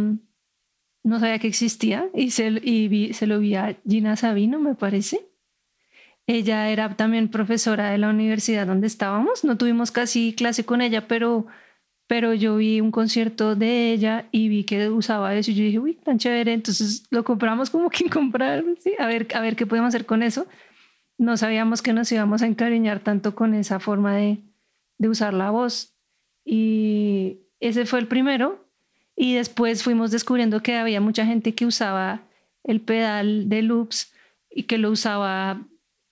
no 1.07 1.21
sabía 1.21 1.39
que 1.39 1.47
existía 1.47 2.09
y 2.15 2.33
se, 2.33 2.49
y 2.49 3.13
se 3.13 3.29
lo 3.29 3.39
vi 3.39 3.55
a 3.55 3.77
Gina 3.89 4.17
Sabino, 4.17 4.59
me 4.59 4.75
parece. 4.75 5.25
Ella 6.27 6.69
era 6.69 6.97
también 6.97 7.29
profesora 7.29 7.91
de 7.91 7.99
la 7.99 8.09
universidad 8.09 8.67
donde 8.67 8.89
estábamos. 8.89 9.45
No 9.45 9.57
tuvimos 9.57 9.93
casi 9.93 10.35
clase 10.35 10.65
con 10.65 10.81
ella, 10.81 11.07
pero, 11.07 11.47
pero 12.09 12.35
yo 12.35 12.57
vi 12.57 12.81
un 12.81 12.91
concierto 12.91 13.55
de 13.55 13.93
ella 13.93 14.27
y 14.33 14.49
vi 14.49 14.65
que 14.65 14.89
usaba 14.89 15.33
eso. 15.37 15.53
Y 15.53 15.55
yo 15.55 15.63
dije, 15.63 15.79
uy, 15.79 15.95
tan 15.95 16.19
chévere. 16.19 16.53
Entonces 16.53 17.05
lo 17.11 17.23
compramos 17.23 17.71
como 17.71 17.89
quien 17.89 18.11
comprar, 18.11 18.65
a, 18.99 19.07
ver, 19.07 19.29
a 19.33 19.41
ver 19.41 19.55
qué 19.55 19.65
podemos 19.65 19.91
hacer 19.91 20.07
con 20.07 20.25
eso. 20.25 20.49
No 21.19 21.37
sabíamos 21.37 21.83
que 21.83 21.93
nos 21.93 22.11
íbamos 22.11 22.43
a 22.43 22.49
encariñar 22.49 22.99
tanto 22.99 23.37
con 23.37 23.55
esa 23.55 23.79
forma 23.79 24.17
de, 24.17 24.39
de 24.99 25.09
usar 25.09 25.35
la 25.35 25.51
voz. 25.51 25.95
Y 26.45 27.43
ese 27.61 27.87
fue 27.87 28.01
el 28.01 28.09
primero. 28.09 28.66
Y 29.17 29.35
después 29.35 29.83
fuimos 29.83 30.11
descubriendo 30.11 30.63
que 30.63 30.77
había 30.77 31.01
mucha 31.01 31.25
gente 31.25 31.55
que 31.55 31.67
usaba 31.67 32.23
el 32.65 32.81
pedal 32.81 33.49
de 33.49 33.63
loops 33.63 34.13
y 34.51 34.65
que 34.65 34.79
lo 34.79 34.91
usaba 34.91 35.63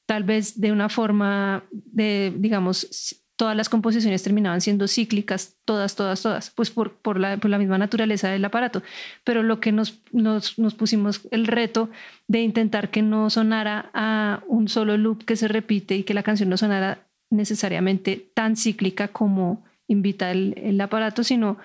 tal 0.07 0.25
vez 0.25 0.61
de 0.61 0.73
una 0.73 0.89
forma 0.89 1.65
de, 1.71 2.33
digamos, 2.37 3.21
todas 3.37 3.57
las 3.57 3.69
composiciones 3.69 4.23
terminaban 4.23 4.61
siendo 4.61 4.87
cíclicas, 4.87 5.57
todas, 5.65 5.97
todas, 5.97 6.23
todas, 6.23 6.51
pues 6.51 6.71
por, 6.71 6.93
por, 6.93 7.19
la, 7.19 7.37
por 7.37 7.51
la 7.51 7.59
misma 7.59 7.79
naturaleza 7.79 8.29
del 8.29 8.45
aparato. 8.45 8.83
Pero 9.25 9.43
lo 9.43 9.61
que 9.61 9.73
nos, 9.73 10.01
nos, 10.13 10.59
nos, 10.59 10.75
pusimos 10.75 11.23
el 11.31 11.47
reto 11.47 11.91
de 12.29 12.43
intentar 12.43 12.91
que 12.91 13.03
no 13.03 13.31
sonara 13.31 13.91
a 13.93 14.43
un 14.47 14.69
solo 14.69 14.97
loop 14.97 15.25
que 15.25 15.37
se 15.37 15.49
repite 15.49 15.97
y 15.97 16.05
que 16.05 16.15
la 16.15 16.23
canción 16.23 16.49
no 16.49 16.57
sonara 16.57 17.07
necesariamente 17.31 18.31
tan 18.35 18.57
cíclica 18.57 19.09
como 19.09 19.65
invita 19.89 20.31
el, 20.31 20.55
el 20.57 20.81
aparato, 20.81 21.25
sino 21.25 21.59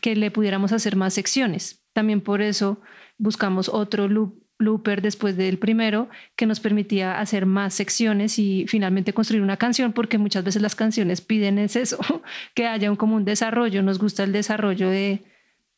que 0.00 0.16
le 0.16 0.30
pudiéramos 0.30 0.72
hacer 0.72 0.96
más 0.96 1.14
secciones. 1.14 1.84
También 1.92 2.20
por 2.20 2.42
eso 2.42 2.80
buscamos 3.18 3.68
otro 3.68 4.08
loop 4.08 4.44
looper 4.58 5.02
después 5.02 5.36
del 5.36 5.58
primero 5.58 6.08
que 6.36 6.46
nos 6.46 6.60
permitía 6.60 7.20
hacer 7.20 7.46
más 7.46 7.74
secciones 7.74 8.38
y 8.38 8.66
finalmente 8.68 9.12
construir 9.12 9.42
una 9.42 9.56
canción 9.56 9.92
porque 9.92 10.18
muchas 10.18 10.44
veces 10.44 10.62
las 10.62 10.76
canciones 10.76 11.20
piden 11.20 11.58
es 11.58 11.76
eso, 11.76 11.98
que 12.54 12.66
haya 12.66 12.90
un 12.90 12.96
común 12.96 13.24
desarrollo, 13.24 13.82
nos 13.82 13.98
gusta 13.98 14.22
el 14.24 14.32
desarrollo 14.32 14.88
de, 14.88 15.24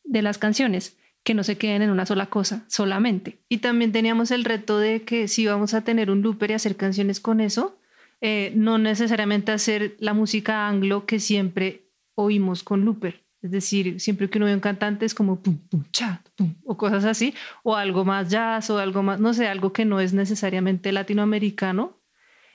de 0.04 0.22
las 0.22 0.38
canciones 0.38 0.98
que 1.24 1.34
no 1.34 1.42
se 1.42 1.58
queden 1.58 1.82
en 1.82 1.90
una 1.90 2.06
sola 2.06 2.26
cosa 2.26 2.64
solamente. 2.68 3.40
Y 3.48 3.58
también 3.58 3.92
teníamos 3.92 4.30
el 4.30 4.44
reto 4.44 4.78
de 4.78 5.02
que 5.02 5.26
si 5.26 5.46
vamos 5.46 5.74
a 5.74 5.82
tener 5.82 6.10
un 6.10 6.22
looper 6.22 6.52
y 6.52 6.54
hacer 6.54 6.76
canciones 6.76 7.18
con 7.18 7.40
eso, 7.40 7.80
eh, 8.20 8.52
no 8.54 8.78
necesariamente 8.78 9.52
hacer 9.52 9.96
la 9.98 10.14
música 10.14 10.68
anglo 10.68 11.04
que 11.04 11.18
siempre 11.18 11.90
oímos 12.14 12.62
con 12.62 12.84
looper, 12.84 13.25
es 13.46 13.52
decir, 13.52 14.00
siempre 14.00 14.28
que 14.28 14.38
uno 14.38 14.46
ve 14.46 14.54
un 14.54 14.60
cantante 14.60 15.06
es 15.06 15.14
como 15.14 15.40
pum, 15.40 15.56
pum, 15.56 15.84
cha, 15.92 16.20
pum, 16.34 16.52
o 16.64 16.76
cosas 16.76 17.04
así, 17.04 17.32
o 17.62 17.76
algo 17.76 18.04
más 18.04 18.28
jazz, 18.28 18.70
o 18.70 18.78
algo 18.78 19.04
más, 19.04 19.20
no 19.20 19.32
sé, 19.34 19.46
algo 19.46 19.72
que 19.72 19.84
no 19.84 20.00
es 20.00 20.12
necesariamente 20.12 20.90
latinoamericano. 20.90 21.96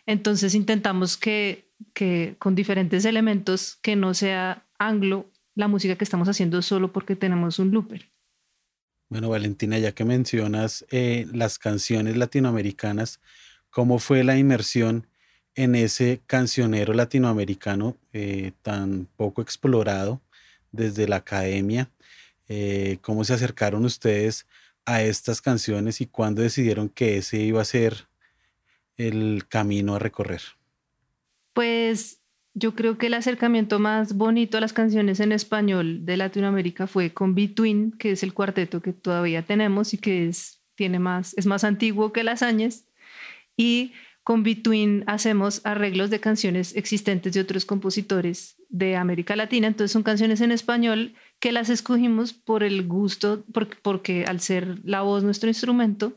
Entonces 0.05 0.53
intentamos 0.53 1.15
que, 1.15 1.71
que 1.93 2.35
con 2.39 2.55
diferentes 2.55 3.05
elementos, 3.05 3.77
que 3.81 3.95
no 3.95 4.13
sea 4.13 4.65
anglo 4.77 5.31
la 5.55 5.69
música 5.69 5.95
que 5.95 6.03
estamos 6.03 6.27
haciendo 6.27 6.61
solo 6.61 6.91
porque 6.91 7.15
tenemos 7.15 7.57
un 7.57 7.71
looper. 7.71 8.11
Bueno, 9.07 9.29
Valentina, 9.29 9.77
ya 9.77 9.93
que 9.93 10.03
mencionas 10.03 10.85
eh, 10.91 11.25
las 11.33 11.57
canciones 11.57 12.17
latinoamericanas, 12.17 13.21
¿cómo 13.69 13.97
fue 13.99 14.25
la 14.25 14.37
inmersión 14.37 15.07
en 15.55 15.75
ese 15.75 16.19
cancionero 16.27 16.93
latinoamericano 16.93 17.95
eh, 18.11 18.51
tan 18.61 19.07
poco 19.15 19.41
explorado? 19.41 20.21
Desde 20.71 21.07
la 21.07 21.17
academia, 21.17 21.89
eh, 22.47 22.97
cómo 23.01 23.23
se 23.23 23.33
acercaron 23.33 23.85
ustedes 23.85 24.47
a 24.85 25.03
estas 25.03 25.41
canciones 25.41 26.01
y 26.01 26.07
cuándo 26.07 26.41
decidieron 26.41 26.89
que 26.89 27.17
ese 27.17 27.37
iba 27.37 27.61
a 27.61 27.65
ser 27.65 28.07
el 28.97 29.45
camino 29.47 29.95
a 29.95 29.99
recorrer. 29.99 30.41
Pues 31.53 32.21
yo 32.53 32.75
creo 32.75 32.97
que 32.97 33.07
el 33.07 33.13
acercamiento 33.13 33.79
más 33.79 34.13
bonito 34.13 34.57
a 34.57 34.61
las 34.61 34.73
canciones 34.73 35.19
en 35.19 35.31
español 35.31 36.05
de 36.05 36.17
Latinoamérica 36.17 36.87
fue 36.87 37.13
con 37.13 37.35
Between, 37.35 37.91
que 37.93 38.11
es 38.11 38.23
el 38.23 38.33
cuarteto 38.33 38.81
que 38.81 38.93
todavía 38.93 39.43
tenemos 39.43 39.93
y 39.93 39.97
que 39.97 40.27
es, 40.27 40.61
tiene 40.75 40.99
más, 40.99 41.33
es 41.37 41.45
más 41.45 41.63
antiguo 41.63 42.11
que 42.11 42.23
Las 42.23 42.41
Añes. 42.41 42.85
Y 43.55 43.93
con 44.23 44.43
Between 44.43 45.03
hacemos 45.07 45.61
arreglos 45.63 46.09
de 46.09 46.19
canciones 46.19 46.75
existentes 46.75 47.33
de 47.33 47.41
otros 47.41 47.65
compositores 47.65 48.60
de 48.71 48.95
América 48.95 49.35
Latina. 49.35 49.67
Entonces 49.67 49.91
son 49.91 50.01
canciones 50.01 50.41
en 50.41 50.51
español 50.51 51.13
que 51.39 51.51
las 51.51 51.69
escogimos 51.69 52.33
por 52.33 52.63
el 52.63 52.87
gusto, 52.87 53.43
porque, 53.83 54.25
al 54.25 54.39
ser 54.39 54.79
la 54.83 55.01
voz 55.01 55.23
nuestro 55.23 55.49
instrumento 55.49 56.13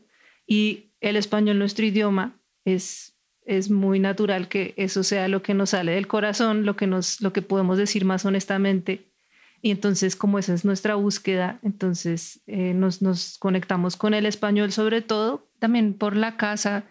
y 0.47 0.91
el 1.01 1.17
español 1.17 1.59
nuestro 1.59 1.85
idioma, 1.85 2.39
es, 2.63 3.17
es 3.45 3.69
muy 3.69 3.99
natural 3.99 4.47
que 4.47 4.73
eso 4.77 5.03
sea 5.03 5.27
lo 5.27 5.43
que 5.43 5.53
nos 5.53 5.71
sale 5.71 5.91
del 5.91 6.07
corazón, 6.07 6.65
lo 6.65 6.75
que, 6.75 6.87
nos, 6.87 7.21
lo 7.21 7.33
que 7.33 7.41
podemos 7.41 7.77
decir 7.77 8.05
más 8.05 8.25
honestamente. 8.25 9.11
Y 9.61 9.71
entonces, 9.71 10.15
como 10.15 10.39
esa 10.39 10.53
es 10.53 10.63
nuestra 10.63 10.95
búsqueda, 10.95 11.59
entonces 11.61 12.41
eh, 12.47 12.73
nos, 12.73 13.01
nos 13.01 13.37
conectamos 13.37 13.97
con 13.97 14.13
el 14.13 14.25
español 14.25 14.71
sobre 14.71 15.01
todo. 15.01 15.49
También 15.59 15.93
por 15.93 16.15
la 16.15 16.37
casa, 16.37 16.85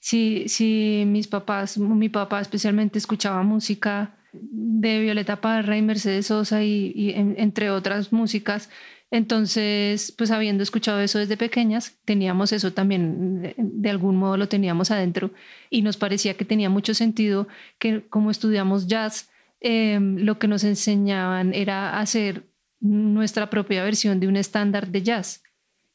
si, 0.00 0.48
si 0.48 1.04
mis 1.06 1.28
papás, 1.28 1.78
mi 1.78 2.08
papá 2.08 2.40
especialmente 2.40 2.98
escuchaba 2.98 3.42
música 3.42 4.15
de 4.40 5.00
Violeta 5.00 5.40
Parra 5.40 5.76
y 5.76 5.82
Mercedes 5.82 6.26
Sosa 6.26 6.62
y, 6.62 7.12
entre 7.14 7.70
otras 7.70 8.12
músicas. 8.12 8.70
Entonces, 9.10 10.12
pues 10.16 10.30
habiendo 10.30 10.62
escuchado 10.62 11.00
eso 11.00 11.18
desde 11.18 11.36
pequeñas, 11.36 11.96
teníamos 12.04 12.52
eso 12.52 12.72
también, 12.72 13.54
de, 13.56 13.90
algún 13.90 14.16
modo 14.16 14.36
lo 14.36 14.48
teníamos 14.48 14.90
adentro 14.90 15.30
y 15.70 15.82
nos 15.82 15.96
parecía 15.96 16.34
que 16.34 16.44
tenía 16.44 16.70
mucho 16.70 16.92
sentido 16.92 17.46
que 17.78 18.02
como 18.08 18.30
estudiamos 18.30 18.88
jazz, 18.88 19.30
em, 19.60 20.16
lo 20.18 20.38
que 20.38 20.48
nos 20.48 20.64
enseñaban 20.64 21.54
era 21.54 22.00
hacer 22.00 22.42
nuestra 22.80 23.48
propia 23.48 23.84
versión 23.84 24.20
de 24.20 24.28
un 24.28 24.36
estándar 24.36 24.88
de 24.88 25.02
jazz. 25.02 25.42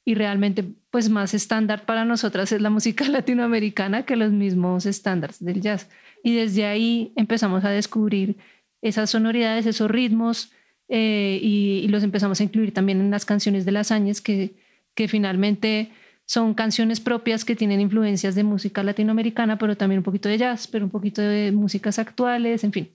Y 0.03 0.15
realmente, 0.15 0.65
pues 0.89 1.10
más 1.10 1.34
estándar 1.34 1.86
para 1.86 2.05
nosotras 2.05 2.51
es 2.51 2.62
la 2.62 2.70
música 2.70 3.08
latinoamericana 3.10 4.03
que 4.03 4.15
los 4.15 4.31
mismos 4.31 4.86
estándares 4.86 5.43
del 5.43 5.62
jazz. 5.62 5.89
Y 6.24 6.36
desde 6.36 6.65
ahí 6.65 7.13
empezamos 7.15 7.63
a 7.65 7.70
descubrir 7.70 8.38
esas 8.81 9.10
sonoridades, 9.10 9.65
esos 9.65 9.89
ritmos, 9.89 10.51
eh, 10.93 11.39
y, 11.41 11.88
los 11.88 12.03
empezamos 12.03 12.41
a 12.41 12.43
incluir 12.43 12.74
también 12.74 13.00
en 13.00 13.12
las 13.12 13.24
canciones 13.24 13.63
de 13.63 13.72
las 13.72 13.91
años 13.91 14.20
que, 14.20 14.55
que 14.93 15.08
finalmente 15.08 15.89
son 16.25 16.53
canciones 16.53 17.00
propias 17.00 17.46
que 17.46 17.55
tienen 17.55 17.79
influencias 17.79 18.36
de 18.36 18.43
música 18.43 18.84
latinoamericana, 18.84 19.58
pero 19.58 19.77
también 19.77 20.00
un 20.00 20.03
poquito 20.03 20.27
de 20.27 20.38
jazz, 20.38 20.67
pero 20.67 20.84
un 20.84 20.91
poquito 20.91 21.22
de 21.22 21.53
músicas 21.53 21.98
actuales, 21.98 22.65
en 22.65 22.74
fin. 22.74 22.89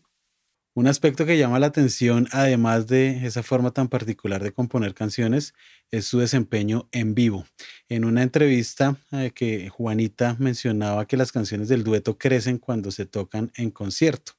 Un 0.76 0.88
aspecto 0.88 1.24
que 1.24 1.38
llama 1.38 1.58
la 1.58 1.68
atención, 1.68 2.28
además 2.32 2.86
de 2.86 3.26
esa 3.26 3.42
forma 3.42 3.70
tan 3.70 3.88
particular 3.88 4.42
de 4.42 4.52
componer 4.52 4.92
canciones, 4.92 5.54
es 5.90 6.04
su 6.04 6.18
desempeño 6.18 6.86
en 6.92 7.14
vivo. 7.14 7.46
En 7.88 8.04
una 8.04 8.22
entrevista 8.22 8.98
eh, 9.10 9.30
que 9.34 9.70
Juanita 9.70 10.36
mencionaba 10.38 11.06
que 11.06 11.16
las 11.16 11.32
canciones 11.32 11.68
del 11.68 11.82
dueto 11.82 12.18
crecen 12.18 12.58
cuando 12.58 12.90
se 12.90 13.06
tocan 13.06 13.52
en 13.56 13.70
concierto. 13.70 14.32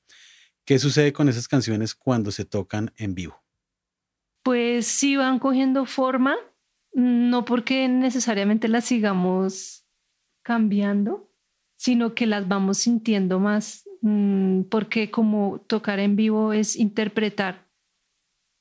¿Qué 0.63 0.77
sucede 0.77 1.11
con 1.11 1.27
esas 1.27 1.47
canciones 1.47 1.95
cuando 1.95 2.29
se 2.29 2.45
tocan 2.45 2.93
en 2.97 3.15
vivo? 3.15 3.41
Pues 4.43 4.85
sí 4.85 5.15
van 5.15 5.39
cogiendo 5.39 5.87
forma, 5.87 6.35
no 6.93 7.45
porque 7.45 7.87
necesariamente 7.87 8.67
las 8.67 8.85
sigamos 8.85 9.87
cambiando, 10.43 11.33
sino 11.77 12.13
que 12.13 12.27
las 12.27 12.47
vamos 12.47 12.77
sintiendo 12.77 13.39
más 13.39 13.86
porque 14.69 15.11
como 15.11 15.59
tocar 15.67 15.99
en 15.99 16.15
vivo 16.15 16.53
es 16.53 16.75
interpretar. 16.75 17.65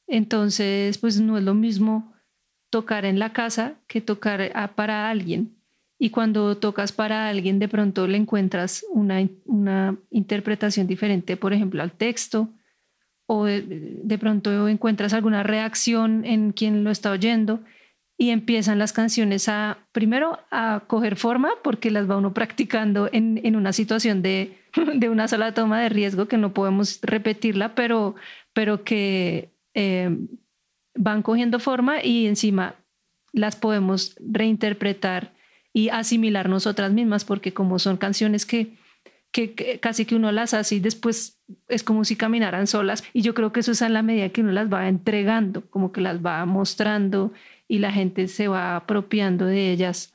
Entonces, 0.06 0.98
pues 0.98 1.20
no 1.20 1.36
es 1.38 1.44
lo 1.44 1.54
mismo 1.54 2.12
tocar 2.70 3.04
en 3.04 3.18
la 3.18 3.32
casa 3.32 3.74
que 3.86 4.00
tocar 4.00 4.52
para 4.74 5.10
alguien. 5.10 5.56
Y 5.98 6.10
cuando 6.10 6.56
tocas 6.58 6.92
para 6.92 7.28
alguien, 7.28 7.58
de 7.58 7.68
pronto 7.68 8.06
le 8.06 8.18
encuentras 8.18 8.84
una, 8.90 9.26
una 9.46 9.96
interpretación 10.10 10.86
diferente, 10.86 11.36
por 11.36 11.52
ejemplo, 11.52 11.82
al 11.82 11.92
texto, 11.92 12.50
o 13.26 13.46
de, 13.46 13.62
de, 13.62 14.18
pronto 14.18 14.68
encuentras 14.68 15.12
alguna 15.12 15.42
reacción 15.42 16.24
en 16.24 16.52
quien 16.52 16.84
lo 16.84 16.90
está 16.90 17.10
oyendo 17.10 17.60
y 18.16 18.30
empiezan 18.30 18.78
las 18.78 18.92
canciones 18.92 19.48
a, 19.48 19.78
primero, 19.92 20.38
a 20.50 20.84
coger 20.86 21.16
forma, 21.16 21.50
porque 21.64 21.90
las 21.90 22.08
va 22.08 22.16
uno 22.16 22.32
practicando 22.32 23.08
en, 23.12 23.40
en 23.42 23.56
una 23.56 23.72
situación 23.72 24.22
de, 24.22 24.56
de 24.94 25.08
una 25.08 25.28
sola 25.28 25.54
toma 25.54 25.80
de 25.80 25.88
riesgo 25.88 26.28
que 26.28 26.38
no 26.38 26.52
podemos 26.52 27.00
repetirla, 27.02 27.74
pero, 27.74 28.14
pero 28.52 28.84
que 28.84 29.52
eh, 29.74 30.16
van 30.94 31.22
cogiendo 31.22 31.58
forma 31.58 32.02
y 32.02 32.26
encima 32.26 32.76
las 33.32 33.56
podemos 33.56 34.16
reinterpretar 34.20 35.34
y 35.72 35.90
asimilar 35.90 36.48
nosotras 36.48 36.92
mismas, 36.92 37.24
porque 37.24 37.52
como 37.52 37.78
son 37.78 37.98
canciones 37.98 38.46
que, 38.46 38.78
que, 39.30 39.78
casi 39.78 40.06
que 40.06 40.16
uno 40.16 40.32
las 40.32 40.54
hace 40.54 40.76
y 40.76 40.80
después 40.80 41.38
es 41.68 41.82
como 41.82 42.04
si 42.04 42.16
caminaran 42.16 42.66
solas. 42.66 43.04
Y 43.12 43.20
yo 43.20 43.34
creo 43.34 43.52
que 43.52 43.60
eso 43.60 43.72
es 43.72 43.82
en 43.82 43.92
la 43.92 44.02
medida 44.02 44.30
que 44.30 44.40
uno 44.40 44.52
las 44.52 44.72
va 44.72 44.88
entregando, 44.88 45.68
como 45.68 45.92
que 45.92 46.00
las 46.00 46.24
va 46.24 46.44
mostrando 46.46 47.32
y 47.68 47.80
la 47.80 47.92
gente 47.92 48.28
se 48.28 48.48
va 48.48 48.76
apropiando 48.76 49.44
de 49.44 49.70
ellas. 49.70 50.14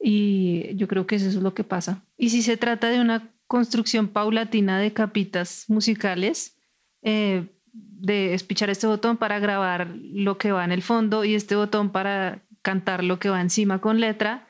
Y 0.00 0.74
yo 0.74 0.88
creo 0.88 1.06
que 1.06 1.14
eso 1.14 1.28
es 1.28 1.36
lo 1.36 1.54
que 1.54 1.62
pasa. 1.62 2.02
Y 2.18 2.30
si 2.30 2.42
se 2.42 2.56
trata 2.56 2.88
de 2.88 3.00
una 3.00 3.30
construcción 3.46 4.08
paulatina 4.08 4.78
de 4.78 4.92
capitas 4.92 5.64
musicales, 5.68 6.56
eh, 7.02 7.46
de 7.72 8.34
espichar 8.34 8.70
este 8.70 8.86
botón 8.86 9.16
para 9.16 9.38
grabar 9.38 9.88
lo 9.96 10.38
que 10.38 10.52
va 10.52 10.64
en 10.64 10.72
el 10.72 10.82
fondo 10.82 11.24
y 11.24 11.34
este 11.34 11.56
botón 11.56 11.90
para 11.90 12.42
cantar 12.62 13.04
lo 13.04 13.18
que 13.18 13.30
va 13.30 13.40
encima 13.40 13.80
con 13.80 14.00
letra. 14.00 14.46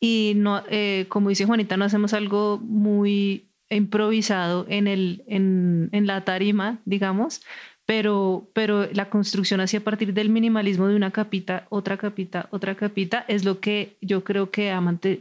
Y 0.00 0.32
no, 0.36 0.62
eh, 0.70 1.06
como 1.08 1.28
dice 1.28 1.44
Juanita, 1.44 1.76
no 1.76 1.84
hacemos 1.84 2.14
algo 2.14 2.58
muy 2.58 3.50
improvisado 3.68 4.66
en, 4.68 4.88
el, 4.88 5.22
en, 5.28 5.90
en 5.92 6.06
la 6.06 6.24
tarima, 6.24 6.80
digamos, 6.84 7.42
pero, 7.90 8.48
pero 8.52 8.88
la 8.92 9.10
construcción 9.10 9.60
así 9.60 9.76
a 9.76 9.84
partir 9.84 10.14
del 10.14 10.28
minimalismo 10.28 10.86
de 10.86 10.96
una 10.96 11.10
capita, 11.10 11.66
otra 11.70 11.96
capita, 11.96 12.48
otra 12.50 12.76
capita, 12.76 13.24
es 13.28 13.44
lo 13.44 13.60
que 13.60 13.96
yo 14.00 14.22
creo 14.24 14.50
que, 14.50 14.72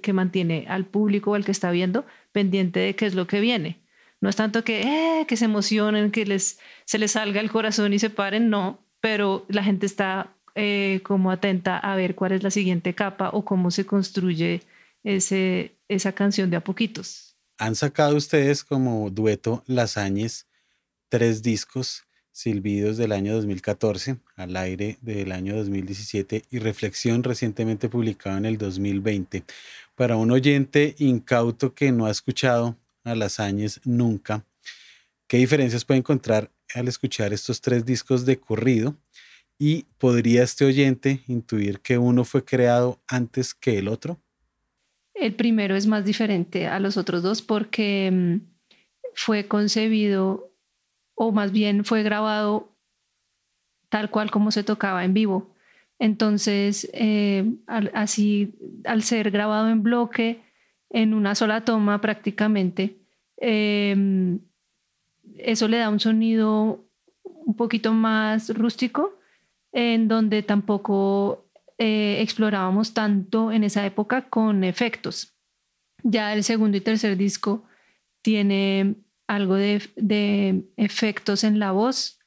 que 0.01 0.13
mantiene 0.13 0.65
al 0.69 0.86
público 0.86 1.31
o 1.31 1.33
al 1.36 1.45
que 1.45 1.51
está 1.51 1.71
viendo 1.71 2.05
pendiente 2.31 2.79
de 2.79 2.95
qué 2.95 3.05
es 3.05 3.15
lo 3.15 3.27
que 3.27 3.39
viene. 3.39 3.81
No 4.21 4.29
es 4.29 4.36
tanto 4.36 4.63
que, 4.63 4.81
eh, 4.81 5.25
que 5.27 5.38
se 5.38 5.45
emocionen, 5.45 6.12
que 6.12 6.25
les, 6.25 6.59
se 6.86 6.98
les 6.98 7.12
salga 7.12 7.39
el 7.39 7.51
corazón 7.51 7.93
y 7.93 8.00
se 8.00 8.09
paren, 8.09 8.50
no, 8.50 8.83
pero 9.00 9.45
la 9.48 9.63
gente 9.63 9.86
está 9.86 10.36
eh, 10.55 11.00
como 11.03 11.31
atenta 11.31 11.77
a 11.77 11.95
ver 11.95 12.15
cuál 12.15 12.33
es 12.33 12.43
la 12.43 12.51
siguiente 12.51 12.93
capa 12.93 13.29
o 13.31 13.45
cómo 13.45 13.71
se 13.71 13.86
construye 13.86 14.62
ese, 15.03 15.75
esa 15.88 16.12
canción 16.12 16.50
de 16.50 16.57
a 16.57 16.63
poquitos. 16.63 17.38
Han 17.57 17.75
sacado 17.75 18.15
ustedes 18.15 18.63
como 18.63 19.09
dueto 19.09 19.63
Lasañes 19.67 20.48
tres 21.09 21.41
discos, 21.41 22.05
Silbidos 22.31 22.95
del 22.95 23.12
año 23.12 23.33
2014, 23.36 24.17
Al 24.36 24.55
aire 24.55 24.98
del 25.01 25.31
año 25.31 25.57
2017 25.57 26.45
y 26.50 26.59
Reflexión 26.59 27.24
recientemente 27.24 27.89
publicado 27.89 28.38
en 28.38 28.45
el 28.45 28.57
2020. 28.57 29.43
Para 30.00 30.15
un 30.15 30.32
oyente 30.32 30.96
incauto 31.00 31.74
que 31.74 31.91
no 31.91 32.06
ha 32.06 32.10
escuchado 32.10 32.77
a 33.03 33.15
Lasañes 33.15 33.82
nunca, 33.84 34.46
¿qué 35.27 35.36
diferencias 35.36 35.84
puede 35.84 35.98
encontrar 35.98 36.50
al 36.74 36.88
escuchar 36.88 37.34
estos 37.34 37.60
tres 37.60 37.86
discos 37.86 38.25
de 38.25 38.39
corrido? 38.39 38.96
¿Y 39.58 39.88
podría 39.98 40.44
este 40.44 40.63
oyente 40.63 41.22
intuir 41.27 41.82
que 41.82 41.98
uno 41.98 42.24
fue 42.24 42.46
creado 42.46 42.98
antes 43.10 43.53
que 43.53 43.77
el 43.77 43.89
otro? 43.89 44.18
El 45.13 45.36
primero 45.36 45.75
es 45.75 45.86
más 45.86 46.06
diferente 46.06 46.65
a 46.65 46.79
los 46.79 46.96
otros 46.96 47.22
dos 47.22 47.41
porque 47.41 48.10
mm, 48.10 48.38
fue 49.15 49.50
concebido 49.50 50.50
o 51.13 51.34
más 51.34 51.51
bien 51.51 51.84
fue 51.84 52.03
grabado 52.03 52.74
tal 53.89 54.10
cual 54.10 54.32
como 54.32 54.51
se 54.51 54.63
tocaba 54.63 55.03
en 55.03 55.13
vivo. 55.13 55.53
Entonces, 56.00 56.89
eh, 56.94 57.46
así, 57.68 58.56
al 58.86 59.03
ser 59.03 59.32
grabado 59.32 59.70
en 59.70 59.84
bloque, 59.84 60.41
en 60.89 61.13
una 61.13 61.36
sola 61.36 61.65
toma 61.65 62.01
prácticamente, 62.01 62.98
em, 63.38 64.39
eso 65.38 65.68
le 65.68 65.77
da 65.77 65.89
un 65.89 66.00
sonido 66.00 66.86
un 67.24 67.56
poquito 67.56 67.94
más 67.94 68.50
rústico, 68.56 69.20
en 69.72 70.08
donde 70.08 70.41
tampoco 70.41 71.46
eh, 71.77 72.22
explorábamos 72.22 72.94
tanto 72.94 73.51
en 73.51 73.63
esa 73.63 73.86
época 73.86 74.29
con 74.29 74.63
efectos. 74.63 75.34
Ya 76.03 76.34
el 76.34 76.44
segundo 76.44 76.77
y 76.77 76.82
tercer 76.82 77.18
disco 77.18 77.64
tiene 78.22 78.96
algo 79.27 79.55
de, 79.55 80.66
efectos 80.75 81.44
en 81.44 81.59
la 81.59 81.72
voz 81.72 82.19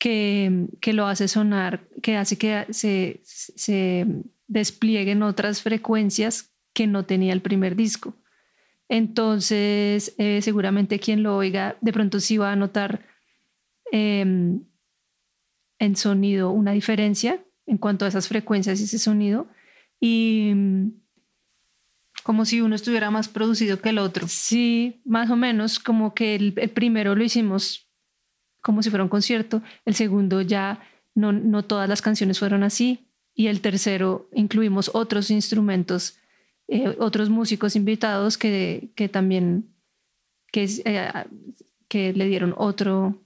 que, 0.00 0.92
lo 0.92 1.06
hace 1.06 1.28
sonar, 1.28 1.86
que 2.02 2.16
hace 2.16 2.36
que 2.36 2.66
se, 2.70 3.20
se 3.22 4.06
desplieguen 4.48 5.22
otras 5.22 5.62
frecuencias 5.62 6.52
que 6.72 6.88
no 6.88 7.04
tenía 7.04 7.32
el 7.32 7.42
primer 7.42 7.76
disco. 7.76 8.16
Entonces, 8.88 10.14
eh, 10.18 10.40
seguramente 10.42 10.98
quien 10.98 11.22
lo 11.22 11.36
oiga 11.36 11.76
de 11.80 11.92
pronto 11.92 12.18
sí 12.18 12.38
va 12.38 12.50
a 12.50 12.56
notar 12.56 13.06
em, 13.92 14.64
en 15.78 15.96
sonido 15.96 16.50
una 16.50 16.72
diferencia 16.72 17.40
en 17.66 17.78
cuanto 17.78 18.04
a 18.04 18.08
esas 18.08 18.26
frecuencias 18.26 18.80
y 18.80 18.84
ese 18.84 18.98
sonido. 18.98 19.46
Y 20.00 20.52
mm, 20.54 20.88
como 22.24 22.44
si 22.44 22.60
uno 22.62 22.74
estuviera 22.74 23.10
más 23.10 23.28
producido 23.28 23.80
que 23.80 23.90
el 23.90 23.98
otro. 23.98 24.26
Sí, 24.26 25.00
más 25.04 25.30
o 25.30 25.36
menos, 25.36 25.78
como 25.78 26.14
que 26.14 26.34
el, 26.34 26.54
primero 26.74 27.14
lo 27.14 27.22
hicimos 27.22 27.89
como 28.60 28.82
si 28.82 28.90
fuera 28.90 29.04
un 29.04 29.10
concierto, 29.10 29.62
el 29.84 29.94
segundo 29.94 30.40
ya 30.42 30.80
no, 31.14 31.32
no 31.32 31.64
todas 31.64 31.88
las 31.88 32.02
canciones 32.02 32.38
fueron 32.38 32.62
así, 32.62 33.10
y 33.34 33.46
el 33.46 33.60
tercero 33.60 34.28
incluimos 34.34 34.90
otros 34.94 35.30
instrumentos, 35.30 36.18
eh, 36.68 36.94
otros 36.98 37.30
músicos 37.30 37.76
invitados 37.76 38.36
que, 38.36 38.90
que 38.94 39.08
también 39.08 39.74
que, 40.52 40.68
eh, 40.84 41.10
que 41.88 42.12
le 42.12 42.26
dieron 42.26 42.54
otro, 42.56 43.18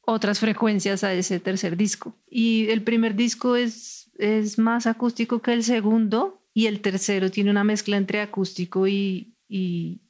otras 0.00 0.40
frecuencias 0.40 1.04
a 1.04 1.12
ese 1.12 1.40
tercer 1.40 1.76
disco. 1.76 2.16
Y 2.28 2.68
el 2.70 2.82
primer 2.82 3.14
disco 3.14 3.56
es, 3.56 4.10
es 4.18 4.58
más 4.58 4.86
acústico 4.86 5.40
que 5.40 5.52
el 5.52 5.62
segundo 5.62 6.42
y 6.52 6.66
el 6.66 6.80
tercero 6.80 7.30
tiene 7.30 7.50
una 7.50 7.64
mezcla 7.64 7.96
entre 7.96 8.20
acústico 8.20 8.88
y, 8.88 9.34
y 9.48 10.00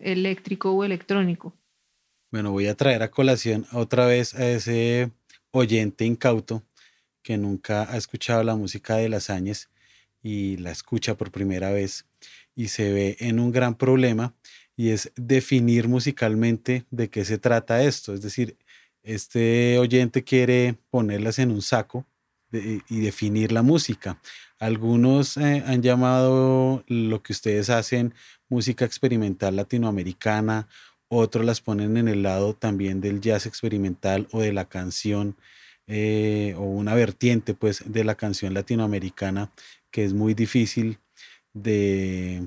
eléctrico 0.00 0.72
o 0.72 0.84
electrónico. 0.84 1.54
Bueno, 2.30 2.52
voy 2.52 2.66
a 2.66 2.74
traer 2.74 3.02
a 3.02 3.10
colación 3.10 3.66
otra 3.72 4.04
vez 4.04 4.34
a 4.34 4.46
ese 4.46 5.12
oyente 5.50 6.04
incauto 6.04 6.62
que 7.22 7.38
nunca 7.38 7.90
ha 7.90 7.96
escuchado 7.96 8.42
la 8.42 8.54
música 8.54 8.96
de 8.96 9.08
las 9.08 9.30
Áñez 9.30 9.70
y 10.22 10.58
la 10.58 10.70
escucha 10.70 11.16
por 11.16 11.30
primera 11.30 11.70
vez 11.70 12.04
y 12.54 12.68
se 12.68 12.92
ve 12.92 13.16
en 13.20 13.40
un 13.40 13.50
gran 13.50 13.76
problema 13.76 14.34
y 14.76 14.90
es 14.90 15.10
definir 15.16 15.88
musicalmente 15.88 16.84
de 16.90 17.08
qué 17.08 17.24
se 17.24 17.38
trata 17.38 17.82
esto. 17.82 18.12
Es 18.12 18.20
decir, 18.20 18.58
este 19.02 19.78
oyente 19.78 20.22
quiere 20.22 20.76
ponerlas 20.90 21.38
en 21.38 21.50
un 21.50 21.62
saco 21.62 22.06
y 22.52 23.00
definir 23.00 23.52
la 23.52 23.62
música. 23.62 24.20
Algunos 24.58 25.36
eh, 25.36 25.62
han 25.66 25.82
llamado 25.82 26.84
lo 26.88 27.22
que 27.22 27.32
ustedes 27.32 27.70
hacen 27.70 28.14
música 28.48 28.84
experimental 28.84 29.56
latinoamericana, 29.56 30.68
otros 31.08 31.44
las 31.44 31.60
ponen 31.60 31.96
en 31.96 32.08
el 32.08 32.22
lado 32.22 32.54
también 32.54 33.00
del 33.00 33.20
jazz 33.20 33.46
experimental 33.46 34.28
o 34.32 34.40
de 34.40 34.52
la 34.52 34.66
canción 34.66 35.36
eh, 35.86 36.54
o 36.58 36.62
una 36.62 36.94
vertiente 36.94 37.54
pues 37.54 37.82
de 37.86 38.04
la 38.04 38.14
canción 38.14 38.54
latinoamericana 38.54 39.50
que 39.90 40.04
es 40.04 40.12
muy 40.12 40.34
difícil 40.34 40.98
de, 41.54 42.46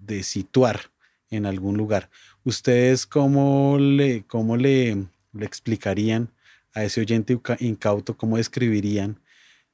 de 0.00 0.22
situar 0.22 0.90
en 1.30 1.46
algún 1.46 1.76
lugar. 1.76 2.10
¿Ustedes 2.44 3.06
cómo 3.06 3.78
le, 3.78 4.24
cómo 4.24 4.56
le 4.56 5.06
le 5.34 5.46
explicarían 5.46 6.30
a 6.72 6.84
ese 6.84 7.00
oyente 7.00 7.38
incauto, 7.60 8.16
cómo 8.16 8.36
describirían 8.36 9.20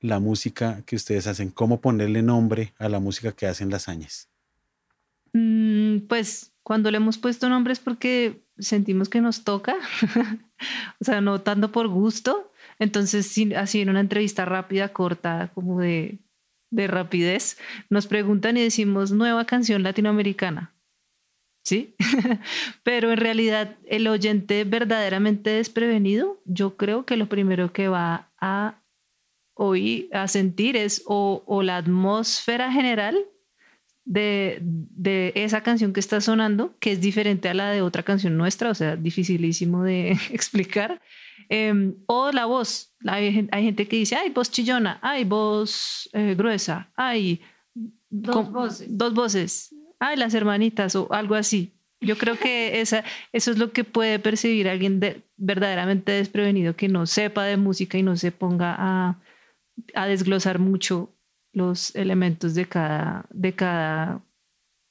la 0.00 0.18
música 0.18 0.82
que 0.86 0.96
ustedes 0.96 1.26
hacen, 1.26 1.50
cómo 1.50 1.80
ponerle 1.80 2.22
nombre 2.22 2.72
a 2.78 2.88
la 2.88 3.00
música 3.00 3.32
que 3.32 3.46
hacen 3.46 3.70
las 3.70 3.88
añas? 3.88 4.28
Mm, 5.32 5.98
pues 6.08 6.49
cuando 6.62 6.90
le 6.90 6.98
hemos 6.98 7.18
puesto 7.18 7.48
nombres 7.48 7.80
porque 7.80 8.44
sentimos 8.58 9.08
que 9.08 9.20
nos 9.20 9.44
toca, 9.44 9.76
o 11.00 11.04
sea, 11.04 11.20
no 11.20 11.40
tanto 11.40 11.72
por 11.72 11.88
gusto, 11.88 12.52
entonces 12.78 13.34
así 13.56 13.80
en 13.80 13.90
una 13.90 14.00
entrevista 14.00 14.44
rápida, 14.44 14.92
corta, 14.92 15.50
como 15.54 15.80
de, 15.80 16.18
de 16.70 16.86
rapidez, 16.86 17.58
nos 17.88 18.06
preguntan 18.06 18.56
y 18.56 18.62
decimos 18.62 19.12
nueva 19.12 19.44
canción 19.46 19.82
latinoamericana. 19.82 20.74
¿sí? 21.64 21.94
Pero 22.82 23.12
en 23.12 23.18
realidad 23.18 23.76
el 23.86 24.06
oyente 24.08 24.64
verdaderamente 24.64 25.50
desprevenido, 25.50 26.40
yo 26.44 26.76
creo 26.76 27.04
que 27.04 27.16
lo 27.16 27.28
primero 27.28 27.72
que 27.72 27.88
va 27.88 28.30
a 28.40 28.82
oír, 29.54 30.08
a 30.12 30.26
sentir 30.28 30.76
es 30.76 31.02
o, 31.06 31.62
la 31.62 31.76
atmósfera 31.76 32.72
general 32.72 33.18
de, 34.04 34.58
de, 34.62 35.32
esa 35.36 35.62
canción 35.62 35.92
que 35.92 36.00
está 36.00 36.20
sonando, 36.20 36.74
que 36.80 36.92
es 36.92 37.00
diferente 37.00 37.48
a 37.48 37.54
la 37.54 37.70
de 37.70 37.82
otra 37.82 38.02
canción 38.02 38.36
nuestra, 38.36 38.70
o 38.70 38.74
sea, 38.74 38.96
dificilísimo 38.96 39.84
de 39.84 40.12
explicar, 40.32 41.00
em, 41.48 41.94
o 42.06 42.32
la 42.32 42.46
voz. 42.46 42.94
Hay, 43.06 43.48
hay, 43.50 43.64
gente 43.64 43.86
que 43.86 43.96
dice, 43.96 44.16
hay 44.16 44.30
voz 44.30 44.50
chillona, 44.50 44.98
hay 45.02 45.24
voz 45.24 46.08
eh, 46.12 46.34
gruesa, 46.36 46.90
hay 46.96 47.40
dos 48.08 48.50
voces. 48.50 48.86
Dos 48.90 49.14
voces 49.14 49.74
ay, 50.00 50.16
las 50.16 50.34
hermanitas 50.34 50.96
o 50.96 51.12
algo 51.12 51.36
así. 51.36 51.72
Yo 52.00 52.18
creo 52.18 52.36
que 52.36 52.80
esa, 52.80 53.04
eso 53.32 53.52
es 53.52 53.58
lo 53.58 53.72
que 53.72 53.84
puede 53.84 54.18
percibir 54.18 54.68
alguien 54.68 54.98
de, 54.98 55.22
verdaderamente 55.36 56.10
desprevenido 56.10 56.74
que 56.74 56.88
no 56.88 57.06
sepa 57.06 57.44
de 57.44 57.56
música 57.56 57.96
y 57.96 58.02
no 58.02 58.16
se 58.16 58.32
ponga 58.32 58.74
a, 58.76 59.20
a 59.94 60.06
desglosar 60.06 60.58
mucho 60.58 61.14
los 61.52 61.94
elementos 61.96 62.54
de 62.54 62.66
cada, 62.66 63.26
de 63.30 63.54
cada 63.54 64.22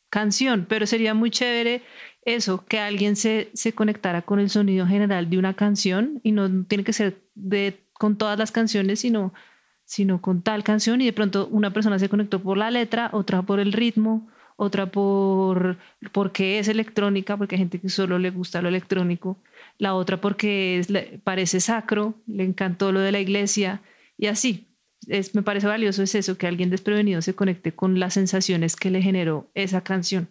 canción, 0.09 0.65
pero 0.67 0.85
sería 0.85 1.13
muy 1.13 1.31
chévere 1.31 1.83
eso, 2.23 2.65
que 2.65 2.79
alguien 2.79 3.15
se, 3.15 3.49
se 3.53 3.73
conectara 3.73 4.21
con 4.21 4.39
el 4.39 4.49
sonido 4.49 4.85
general 4.85 5.29
de 5.29 5.37
una 5.37 5.53
canción 5.53 6.19
y 6.23 6.31
no 6.31 6.65
tiene 6.65 6.83
que 6.83 6.93
ser 6.93 7.21
de, 7.35 7.79
con 7.93 8.17
todas 8.17 8.37
las 8.37 8.51
canciones, 8.51 8.99
sino, 8.99 9.33
sino 9.85 10.21
con 10.21 10.41
tal 10.41 10.63
canción 10.63 11.01
y 11.01 11.05
de 11.05 11.13
pronto 11.13 11.47
una 11.51 11.71
persona 11.71 11.99
se 11.99 12.09
conectó 12.09 12.41
por 12.41 12.57
la 12.57 12.71
letra, 12.71 13.09
otra 13.13 13.41
por 13.41 13.59
el 13.59 13.73
ritmo, 13.73 14.29
otra 14.57 14.91
por 14.91 15.77
porque 16.11 16.59
es 16.59 16.67
electrónica, 16.67 17.37
porque 17.37 17.55
hay 17.55 17.59
gente 17.59 17.79
que 17.79 17.89
solo 17.89 18.19
le 18.19 18.29
gusta 18.29 18.61
lo 18.61 18.69
electrónico, 18.69 19.37
la 19.77 19.95
otra 19.95 20.19
porque 20.19 20.81
parece 21.23 21.59
sacro, 21.61 22.15
le 22.27 22.43
encantó 22.43 22.91
lo 22.91 22.99
de 22.99 23.11
la 23.11 23.19
iglesia 23.19 23.81
y 24.17 24.27
así. 24.27 24.68
Me 25.33 25.41
parece 25.41 25.65
valioso 25.65 26.03
es 26.03 26.13
eso, 26.13 26.37
que 26.37 26.45
alguien 26.45 26.69
desprevenido 26.69 27.21
se 27.23 27.33
conecte 27.33 27.73
con 27.73 27.99
las 27.99 28.13
sensaciones 28.13 28.75
que 28.75 28.91
le 28.91 29.01
generó 29.01 29.49
esa 29.55 29.81
canción. 29.81 30.29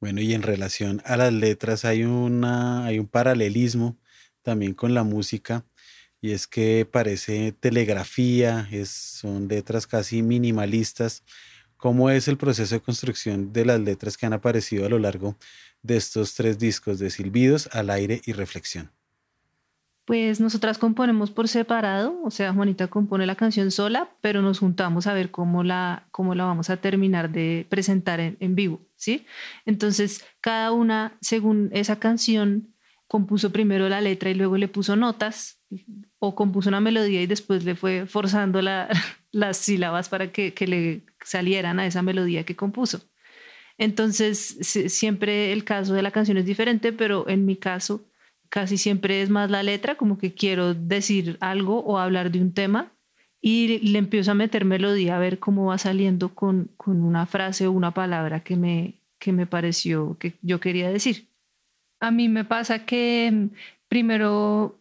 Bueno, 0.00 0.20
y 0.20 0.34
en 0.34 0.42
relación 0.42 1.02
a 1.04 1.16
las 1.16 1.32
letras 1.32 1.84
hay, 1.84 2.04
una, 2.04 2.86
hay 2.86 3.00
un 3.00 3.08
paralelismo 3.08 3.98
también 4.42 4.74
con 4.74 4.94
la 4.94 5.02
música 5.02 5.64
y 6.20 6.30
es 6.30 6.46
que 6.46 6.86
parece 6.90 7.52
telegrafía, 7.52 8.68
es, 8.70 8.88
son 8.90 9.48
letras 9.48 9.88
casi 9.88 10.22
minimalistas. 10.22 11.24
¿Cómo 11.76 12.10
es 12.10 12.28
el 12.28 12.38
proceso 12.38 12.76
de 12.76 12.80
construcción 12.80 13.52
de 13.52 13.64
las 13.64 13.80
letras 13.80 14.16
que 14.16 14.26
han 14.26 14.32
aparecido 14.32 14.86
a 14.86 14.88
lo 14.88 14.98
largo 14.98 15.36
de 15.82 15.96
estos 15.96 16.34
tres 16.34 16.58
discos 16.58 16.98
de 16.98 17.10
Silbidos, 17.10 17.68
Al 17.72 17.90
aire 17.90 18.20
y 18.24 18.32
Reflexión? 18.32 18.92
Pues 20.08 20.40
nosotras 20.40 20.78
componemos 20.78 21.30
por 21.30 21.48
separado, 21.48 22.18
o 22.24 22.30
sea, 22.30 22.54
Juanita 22.54 22.86
compone 22.88 23.26
la 23.26 23.34
canción 23.34 23.70
sola, 23.70 24.08
pero 24.22 24.40
nos 24.40 24.58
juntamos 24.58 25.06
a 25.06 25.12
ver 25.12 25.30
cómo 25.30 25.62
la, 25.62 26.08
cómo 26.12 26.34
la 26.34 26.46
vamos 26.46 26.70
a 26.70 26.78
terminar 26.78 27.28
de 27.30 27.66
presentar 27.68 28.18
en, 28.18 28.54
vivo, 28.54 28.80
¿sí? 28.96 29.26
Entonces, 29.66 30.24
cada 30.40 30.72
una, 30.72 31.18
según 31.20 31.68
esa 31.74 31.98
canción, 31.98 32.74
compuso 33.06 33.52
primero 33.52 33.86
la 33.90 34.00
letra 34.00 34.30
y 34.30 34.34
luego 34.34 34.56
le 34.56 34.66
puso 34.68 34.96
notas, 34.96 35.60
o 36.18 36.34
compuso 36.34 36.70
una 36.70 36.80
melodía 36.80 37.20
y 37.20 37.26
después 37.26 37.64
le 37.64 37.74
fue 37.74 38.06
forzando 38.06 38.62
la, 38.62 38.88
las 39.30 39.58
sílabas 39.58 40.08
para 40.08 40.32
que, 40.32 40.54
que, 40.54 40.66
le 40.66 41.02
salieran 41.22 41.80
a 41.80 41.86
esa 41.86 42.00
melodía 42.00 42.44
que 42.44 42.56
compuso. 42.56 43.02
Entonces, 43.76 44.56
siempre 44.88 45.52
el 45.52 45.64
caso 45.64 45.92
de 45.92 46.00
la 46.00 46.12
canción 46.12 46.38
es 46.38 46.46
diferente, 46.46 46.94
pero 46.94 47.28
en 47.28 47.44
mi 47.44 47.56
caso, 47.56 48.07
casi 48.48 48.78
siempre 48.78 49.22
es 49.22 49.30
más 49.30 49.50
la 49.50 49.62
letra, 49.62 49.96
como 49.96 50.18
que 50.18 50.34
quiero 50.34 50.74
decir 50.74 51.36
algo 51.40 51.80
o 51.80 51.98
hablar 51.98 52.30
de 52.30 52.40
un 52.40 52.52
tema 52.52 52.92
y 53.40 53.78
le 53.78 53.98
empiezo 53.98 54.32
a 54.32 54.34
meter 54.34 54.64
melodía 54.64 55.16
a 55.16 55.20
ver 55.20 55.38
cómo 55.38 55.66
va 55.66 55.78
saliendo 55.78 56.34
con, 56.34 56.70
con 56.76 57.02
una 57.02 57.26
frase 57.26 57.66
o 57.66 57.72
una 57.72 57.92
palabra 57.92 58.40
que 58.40 58.56
me, 58.56 58.94
que 59.18 59.32
me 59.32 59.46
pareció 59.46 60.16
que 60.18 60.34
yo 60.42 60.60
quería 60.60 60.90
decir. 60.90 61.28
A 62.00 62.10
mí 62.10 62.28
me 62.28 62.44
pasa 62.44 62.84
que 62.84 63.30
mm, 63.32 63.46
primero, 63.88 64.78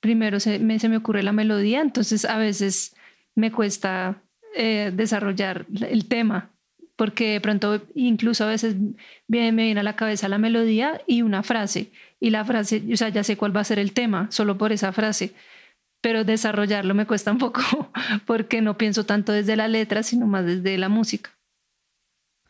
primero 0.00 0.40
se 0.40 0.58
me, 0.58 0.78
se 0.78 0.88
me 0.88 0.98
ocurre 0.98 1.22
la 1.22 1.32
melodía, 1.32 1.80
entonces 1.80 2.24
a 2.24 2.38
veces 2.38 2.94
me 3.34 3.50
cuesta 3.50 4.22
eh, 4.54 4.92
desarrollar 4.94 5.66
el 5.88 6.06
tema, 6.06 6.50
porque 6.96 7.32
de 7.32 7.40
pronto 7.40 7.82
incluso 7.94 8.44
a 8.44 8.48
veces 8.48 8.76
me 9.26 9.50
viene 9.50 9.80
a 9.80 9.82
la 9.82 9.96
cabeza 9.96 10.28
la 10.28 10.38
melodía 10.38 11.00
y 11.06 11.22
una 11.22 11.42
frase 11.42 11.90
y 12.24 12.30
la 12.30 12.42
frase, 12.42 12.82
o 12.90 12.96
sea, 12.96 13.10
ya 13.10 13.22
sé 13.22 13.36
cuál 13.36 13.54
va 13.54 13.60
a 13.60 13.64
ser 13.64 13.78
el 13.78 13.92
tema, 13.92 14.28
solo 14.30 14.56
por 14.56 14.72
esa 14.72 14.94
frase, 14.94 15.34
pero 16.00 16.24
desarrollarlo 16.24 16.94
me 16.94 17.06
cuesta 17.06 17.30
un 17.30 17.36
poco 17.36 17.60
porque 18.26 18.62
no 18.62 18.78
pienso 18.78 19.04
tanto 19.04 19.30
desde 19.30 19.56
la 19.56 19.68
letra, 19.68 20.02
sino 20.02 20.26
más 20.26 20.46
desde 20.46 20.78
la 20.78 20.88
música. 20.88 21.36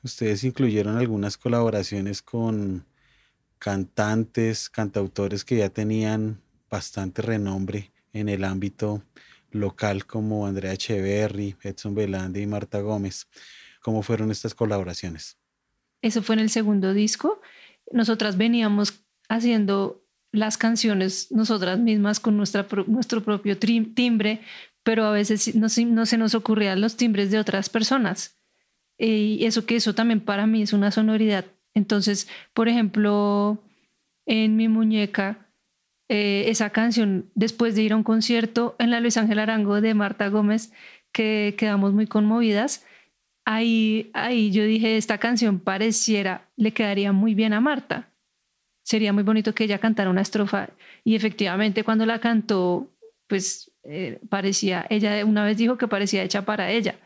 Ustedes 0.05 0.45
incluyeron 0.45 0.97
algunas 0.97 1.37
colaboraciones 1.37 2.23
con 2.23 2.87
cantantes, 3.59 4.71
cantautores 4.71 5.45
que 5.45 5.57
ya 5.57 5.71
tenían 5.71 6.41
bastante 6.71 7.23
renombre 7.23 7.91
en 8.13 8.29
el 8.29 8.45
ámbito 8.45 9.03
local 9.51 10.07
como 10.07 10.47
Andrea 10.47 10.75
Echeverry, 10.75 11.57
Edson 11.65 11.97
Belande 11.97 12.41
y 12.41 12.47
Marta 12.47 12.79
Gómez. 12.81 13.27
¿Cómo 13.83 14.05
fueron 14.05 14.31
estas 14.31 14.55
colaboraciones? 14.55 15.37
Eso 16.01 16.23
fue 16.23 16.37
en 16.37 16.43
el 16.43 16.51
segundo 16.51 16.95
disco. 16.95 17.41
Nosotras 17.91 18.37
veníamos 18.37 19.04
haciendo 19.29 20.05
las 20.35 20.59
canciones 20.59 21.31
nosotras 21.31 21.79
mismas 21.79 22.21
con 22.21 22.37
nuestro 22.37 23.25
propio 23.25 23.59
timbre, 23.59 24.41
pero 24.83 25.05
a 25.05 25.13
veces 25.13 25.55
no, 25.55 25.69
no 25.87 26.07
se 26.07 26.19
nos 26.19 26.35
ocurrían 26.35 26.81
los 26.81 26.97
timbres 26.97 27.31
de 27.31 27.39
otras 27.39 27.69
personas. 27.69 28.37
Y 28.99 29.45
eso 29.45 29.65
que 29.67 29.77
eso 29.77 29.95
también 29.95 30.21
para 30.21 30.47
mí 30.47 30.63
es 30.63 30.73
una 30.73 30.91
sonoridad. 30.91 31.47
Entonces, 31.73 32.29
por 32.53 32.69
ejemplo, 32.69 33.63
en 34.27 34.57
mi 34.57 34.69
muñeca, 34.69 35.49
eh, 36.09 36.45
esa 36.49 36.71
canción, 36.71 37.31
después 37.35 37.75
de 37.75 37.83
ir 37.83 37.93
a 37.93 37.97
un 37.97 38.05
concierto 38.05 38.77
en 38.79 38.91
la 38.91 39.01
Luis 39.01 39.17
Ángel 39.17 39.39
Arango 39.39 39.81
de 39.81 39.95
Marta 39.95 40.29
Gómez, 40.29 40.73
que 41.13 41.55
quedamos 41.57 41.93
muy 41.93 42.07
conmovidas, 42.07 42.85
ahí, 43.45 44.11
ahí 44.15 44.51
yo 44.51 44.65
dije, 44.65 44.97
esta 44.97 45.19
canción 45.19 45.61
pareciera, 45.61 46.49
le 46.57 46.73
quedaría 46.73 47.13
muy 47.13 47.35
bien 47.35 47.53
a 47.53 47.61
Marta 47.61 48.13
sería 48.85 49.12
muy 49.12 49.25
bonito 49.25 49.55
que 49.55 49.64
ella 49.64 49.79
cantara 49.79 50.11
una 50.11 50.20
estrofa. 50.20 50.68
Y 51.03 51.16
efectivamente 51.16 51.83
cuando 51.83 52.07
la 52.07 52.20
cantó, 52.20 52.88
pues 53.27 53.73
eh, 53.83 54.20
parecía, 54.29 54.87
ella 54.90 55.25
una 55.25 55.44
vez 55.44 55.57
dijo 55.57 55.77
que 55.77 55.88
parecía 55.88 56.23
hecha 56.23 56.44
para 56.44 56.70
ella. 56.70 56.97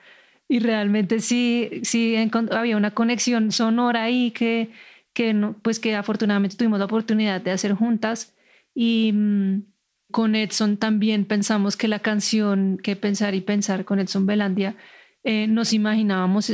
Y 0.48 0.58
realmente 0.60 1.20
sí, 1.20 1.80
sí 1.82 2.16
había 2.50 2.76
una 2.76 2.92
conexión 2.92 3.52
sonora 3.52 4.04
ahí 4.04 4.32
que, 4.32 4.70
que, 5.12 5.32
no, 5.34 5.54
pues 5.62 5.78
que 5.78 5.94
afortunadamente 5.94 6.56
tuvimos 6.56 6.78
la 6.78 6.86
oportunidad 6.86 7.40
de 7.40 7.52
hacer 7.52 7.74
juntas. 7.74 8.34
Y 8.74 9.12
mm, 9.14 9.62
con 10.10 10.34
Edson 10.34 10.78
también 10.78 11.26
pensamos 11.26 11.76
que 11.76 11.88
la 11.88 12.00
canción 12.00 12.78
que 12.82 12.96
Pensar 12.96 13.34
y 13.34 13.40
Pensar 13.40 13.84
con 13.84 14.00
Edson 14.00 14.26
Belandia, 14.26 14.76
eh, 15.22 15.46
nos 15.46 15.72
imaginábamos 15.72 16.50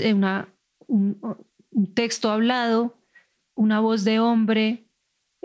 un, 0.86 1.18
un 1.70 1.94
texto 1.94 2.30
hablado, 2.30 2.98
una 3.54 3.80
voz 3.80 4.04
de 4.04 4.18
hombre, 4.18 4.84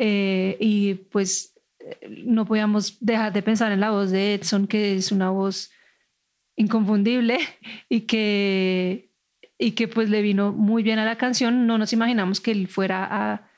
eh, 0.02 0.56
y 0.62 0.94
pues 0.96 1.54
no 2.10 2.46
podíamos 2.46 2.98
dejar 3.02 3.34
de 3.34 3.42
pensar 3.42 3.74
en 3.74 3.82
la 3.82 3.92
voz 3.92 4.12
de 4.12 4.36
Edson, 4.36 4.66
que 4.66 4.96
es 4.96 5.12
una 5.12 5.30
voz 5.30 5.72
inconfundible 6.56 7.40
y 7.90 8.02
que, 8.02 9.12
y 9.58 9.72
que 9.72 9.90
pues 9.90 10.10
le 10.10 10.22
vino 10.22 10.54
muy 10.54 10.84
bien 10.84 11.00
a 11.00 11.06
la 11.06 11.18
canción. 11.18 11.68
No 11.68 11.78
nos 11.78 11.92
imaginamos 11.92 12.40
que 12.40 12.52
él 12.52 12.70
fuera 12.70 13.08
a 13.12 13.50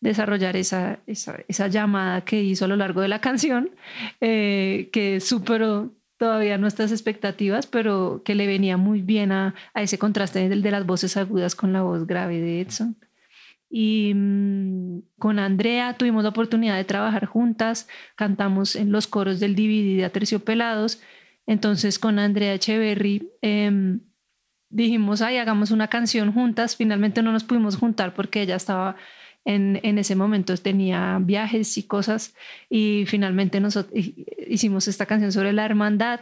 desarrollar 0.00 0.56
esa, 0.56 1.00
esa, 1.08 1.40
esa 1.48 1.66
llamada 1.66 2.20
que 2.20 2.40
hizo 2.40 2.64
a 2.64 2.68
lo 2.68 2.76
largo 2.76 3.00
de 3.00 3.08
la 3.08 3.20
canción, 3.20 3.70
eh, 4.20 4.90
que 4.92 5.18
superó 5.18 5.92
todavía 6.16 6.58
nuestras 6.58 6.92
expectativas, 6.92 7.66
pero 7.66 8.22
que 8.24 8.36
le 8.36 8.46
venía 8.46 8.76
muy 8.76 9.02
bien 9.02 9.32
a, 9.32 9.56
a 9.74 9.82
ese 9.82 9.98
contraste 9.98 10.48
de, 10.48 10.60
de 10.60 10.70
las 10.70 10.86
voces 10.86 11.16
agudas 11.16 11.56
con 11.56 11.72
la 11.72 11.82
voz 11.82 12.06
grave 12.06 12.40
de 12.40 12.60
Edson. 12.60 12.96
Y 13.70 14.12
mm, 14.14 15.00
con 15.18 15.38
Andrea 15.38 15.96
tuvimos 15.96 16.22
la 16.22 16.30
oportunidad 16.30 16.76
de 16.76 16.84
trabajar 16.84 17.26
juntas, 17.26 17.88
cantamos 18.16 18.76
en 18.76 18.92
los 18.92 19.06
coros 19.06 19.40
del 19.40 19.54
DVD 19.54 19.96
de 19.96 20.04
Aterciopelados. 20.04 21.00
Entonces 21.46 21.98
con 21.98 22.18
Andrea 22.18 22.54
Echeverry 22.54 23.30
em, 23.42 24.00
dijimos, 24.70 25.22
ay, 25.22 25.38
hagamos 25.38 25.70
una 25.70 25.88
canción 25.88 26.32
juntas. 26.32 26.76
Finalmente 26.76 27.22
no 27.22 27.32
nos 27.32 27.44
pudimos 27.44 27.76
juntar 27.76 28.14
porque 28.14 28.42
ella 28.42 28.56
estaba 28.56 28.96
en, 29.44 29.80
en 29.82 29.98
ese 29.98 30.14
momento, 30.14 30.54
tenía 30.56 31.18
viajes 31.20 31.76
y 31.78 31.84
cosas. 31.84 32.34
Y 32.68 33.04
finalmente 33.06 33.60
nosotros 33.60 33.94
hicimos 34.46 34.88
esta 34.88 35.06
canción 35.06 35.32
sobre 35.32 35.52
la 35.52 35.64
hermandad 35.64 36.20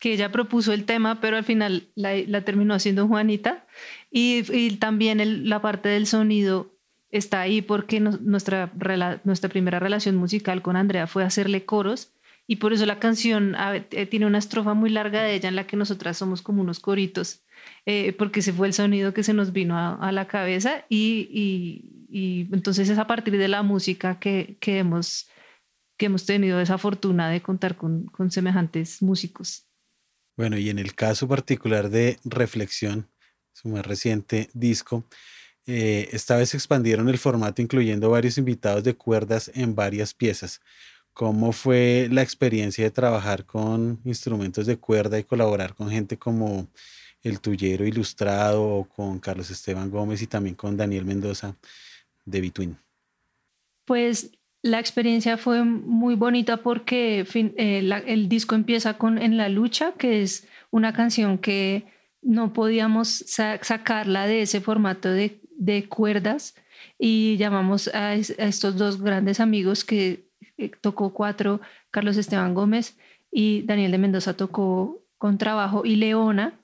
que 0.00 0.12
ella 0.12 0.32
propuso 0.32 0.72
el 0.72 0.84
tema, 0.84 1.20
pero 1.20 1.36
al 1.36 1.44
final 1.44 1.88
la, 1.94 2.14
la 2.26 2.42
terminó 2.42 2.74
haciendo 2.74 3.06
Juanita. 3.06 3.66
Y, 4.10 4.42
y 4.52 4.76
también 4.76 5.48
la 5.48 5.62
parte 5.62 5.88
del 5.88 6.06
sonido 6.06 6.73
está 7.14 7.40
ahí 7.40 7.62
porque 7.62 8.00
nuestra, 8.00 8.72
nuestra 9.22 9.48
primera 9.48 9.78
relación 9.78 10.16
musical 10.16 10.62
con 10.62 10.74
Andrea 10.74 11.06
fue 11.06 11.22
hacerle 11.22 11.64
coros 11.64 12.12
y 12.48 12.56
por 12.56 12.72
eso 12.72 12.86
la 12.86 12.98
canción 12.98 13.54
eh, 13.56 14.06
tiene 14.06 14.26
una 14.26 14.38
estrofa 14.38 14.74
muy 14.74 14.90
larga 14.90 15.22
de 15.22 15.34
ella 15.34 15.48
en 15.48 15.54
la 15.54 15.66
que 15.66 15.76
nosotras 15.76 16.18
somos 16.18 16.42
como 16.42 16.60
unos 16.60 16.80
coritos, 16.80 17.44
eh, 17.86 18.12
porque 18.14 18.42
se 18.42 18.52
fue 18.52 18.66
el 18.66 18.74
sonido 18.74 19.14
que 19.14 19.22
se 19.22 19.32
nos 19.32 19.52
vino 19.52 19.78
a, 19.78 20.10
la 20.10 20.26
cabeza 20.26 20.84
y, 20.88 21.28
y, 22.10 22.48
entonces 22.52 22.88
es 22.88 22.98
a 22.98 23.06
partir 23.06 23.38
de 23.38 23.48
la 23.48 23.62
música 23.62 24.18
que, 24.18 24.56
que, 24.60 24.78
hemos, 24.78 25.28
que 25.96 26.06
hemos 26.06 26.26
tenido 26.26 26.60
esa 26.60 26.78
fortuna 26.78 27.30
de 27.30 27.40
contar 27.42 27.76
con, 27.76 28.06
con 28.06 28.32
semejantes 28.32 29.02
músicos. 29.02 29.68
Bueno, 30.36 30.58
y 30.58 30.68
en 30.68 30.80
el 30.80 30.94
caso 30.94 31.28
particular 31.28 31.90
de 31.90 32.18
Reflexión, 32.24 33.08
su 33.52 33.68
más 33.68 33.86
reciente 33.86 34.50
disco, 34.52 35.04
eh, 35.66 36.08
esta 36.12 36.36
vez 36.36 36.54
expandieron 36.54 37.08
el 37.08 37.18
formato 37.18 37.62
incluyendo 37.62 38.10
varios 38.10 38.36
invitados 38.36 38.84
de 38.84 38.94
cuerdas 38.94 39.50
en 39.54 39.74
varias 39.74 40.12
piezas. 40.12 40.60
¿Cómo 41.12 41.52
fue 41.52 42.08
la 42.10 42.22
experiencia 42.22 42.84
de 42.84 42.90
trabajar 42.90 43.44
con 43.46 44.00
instrumentos 44.04 44.66
de 44.66 44.76
cuerda 44.76 45.18
y 45.18 45.24
colaborar 45.24 45.74
con 45.74 45.88
gente 45.88 46.18
como 46.18 46.66
El 47.22 47.40
Tuyero 47.40 47.86
Ilustrado, 47.86 48.88
con 48.94 49.20
Carlos 49.20 49.50
Esteban 49.50 49.90
Gómez 49.90 50.22
y 50.22 50.26
también 50.26 50.56
con 50.56 50.76
Daniel 50.76 51.04
Mendoza 51.04 51.56
de 52.24 52.40
Between? 52.40 52.76
Pues 53.84 54.32
la 54.62 54.80
experiencia 54.80 55.36
fue 55.36 55.62
muy 55.62 56.14
bonita 56.14 56.56
porque 56.58 57.26
eh, 57.34 58.02
el 58.06 58.28
disco 58.28 58.54
empieza 58.54 58.98
con 58.98 59.18
En 59.18 59.36
la 59.36 59.48
lucha, 59.48 59.92
que 59.92 60.22
es 60.22 60.48
una 60.70 60.92
canción 60.92 61.38
que 61.38 61.86
no 62.22 62.52
podíamos 62.52 63.24
sacarla 63.28 64.26
de 64.26 64.42
ese 64.42 64.60
formato 64.60 65.10
de, 65.10 65.38
cuerdas 65.88 66.54
y 66.98 67.36
llamamos 67.36 67.88
a, 67.94 68.14
estos 68.14 68.76
dos 68.76 69.00
grandes 69.00 69.40
amigos 69.40 69.84
que 69.84 70.28
tocó 70.80 71.12
cuatro, 71.12 71.60
Carlos 71.90 72.16
Esteban 72.16 72.54
Gómez 72.54 72.96
y 73.30 73.62
Daniel 73.62 73.90
de 73.90 73.98
Mendoza 73.98 74.36
tocó 74.36 75.02
con 75.18 75.38
trabajo 75.38 75.84
y 75.84 75.96
Leona 75.96 76.54